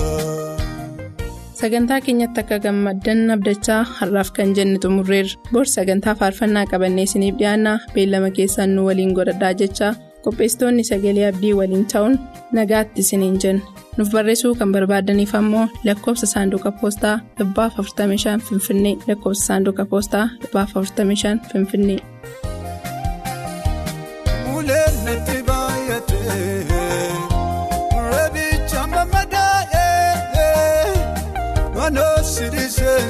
Sagantaa 1.63 2.01
keenyatti 2.05 2.41
akka 2.43 2.57
gammaddan 2.65 3.21
abdachaa 3.35 3.83
har'aaf 3.99 4.31
kan 4.37 4.55
jenne 4.57 4.79
xumurreerra. 4.85 5.37
Bor 5.53 5.67
sagantaa 5.75 6.15
faarfannaa 6.21 6.65
qabannee 6.73 7.05
isiniif 7.09 7.37
dhiyaanna 7.41 7.73
beellama 7.95 8.31
keessaan 8.39 8.75
nu 8.77 8.87
waliin 8.89 9.13
godhadhaa 9.19 9.53
jechaa 9.61 9.93
qopheessitoonni 10.25 10.85
sagalee 10.91 11.29
abdii 11.29 11.53
waliin 11.61 11.85
ta'uun 11.93 12.19
nagaatti 12.59 13.05
isiniin 13.05 13.39
jenna. 13.45 13.63
nuuf 13.97 14.11
barreessuu 14.17 14.55
kan 14.59 14.73
barbaadaniif 14.75 15.35
ammoo 15.41 15.67
lakkoofsa 15.87 16.27
saanduqa 16.35 16.73
poostaa 16.81 17.17
45 17.39 18.39
finfinnee 18.49 18.97
lakkoofsa 19.09 19.45
saanduqa 19.47 19.85
poostaa 19.93 20.27
45 20.55 21.39
finfinnee. 21.53 22.01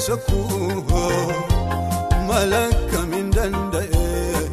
Sidii 0.04 0.22
seensokuu 0.22 0.84
mala 2.28 2.62
kamiin 2.92 3.28
danda'ee 3.36 4.50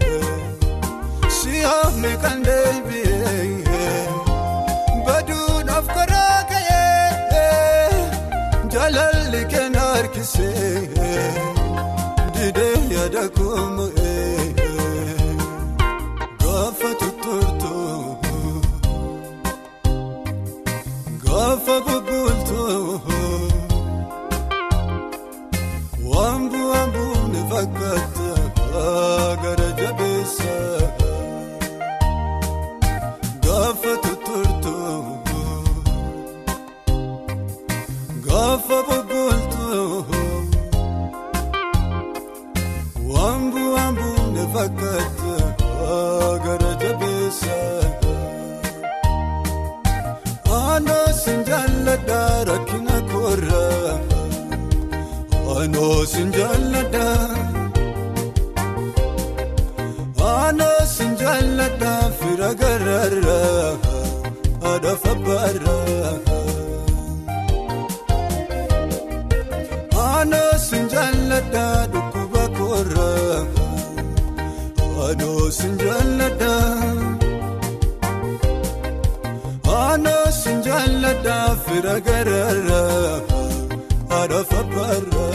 si 1.37 1.61
haamne 1.61 2.11
kan 2.23 2.43
deebi'ee 2.45 3.47
baduudhaaf 5.05 5.87
karaa 5.95 6.39
ka'ee 6.51 8.01
jaalalli 8.73 9.41
kenna 9.53 9.79
harkisee 9.93 10.78
Gaafa 38.27 38.77
bubultu 38.87 39.67
waan 43.11 43.41
bu'aan 43.53 43.93
bu'uune 43.99 44.45
fakkaata 44.53 45.35
gara 46.45 46.71
jabeessa. 46.81 47.57
Aanoo 50.59 51.07
sin 51.21 51.39
jaalladha 51.49 52.21
rakkina 52.49 52.97
koorra 53.11 53.65
aanoo 55.55 55.99
sin 56.13 56.29
jaalladha. 56.37 57.07
Aanoo 60.31 60.79
sin 60.95 61.11
jaalladha 61.23 61.93
fira 62.19 62.51
gararra 62.63 63.39
haadha 64.65 64.93
fabbaarra. 65.05 65.77
sin 75.59 75.73
jaalladha 75.83 76.53
aanaa 79.79 80.27
sin 80.41 80.57
jaalladha 80.67 81.37
fira 81.65 81.95
garaaraa 82.07 83.15
haadha 84.11 84.39
faappaarraa. 84.51 85.28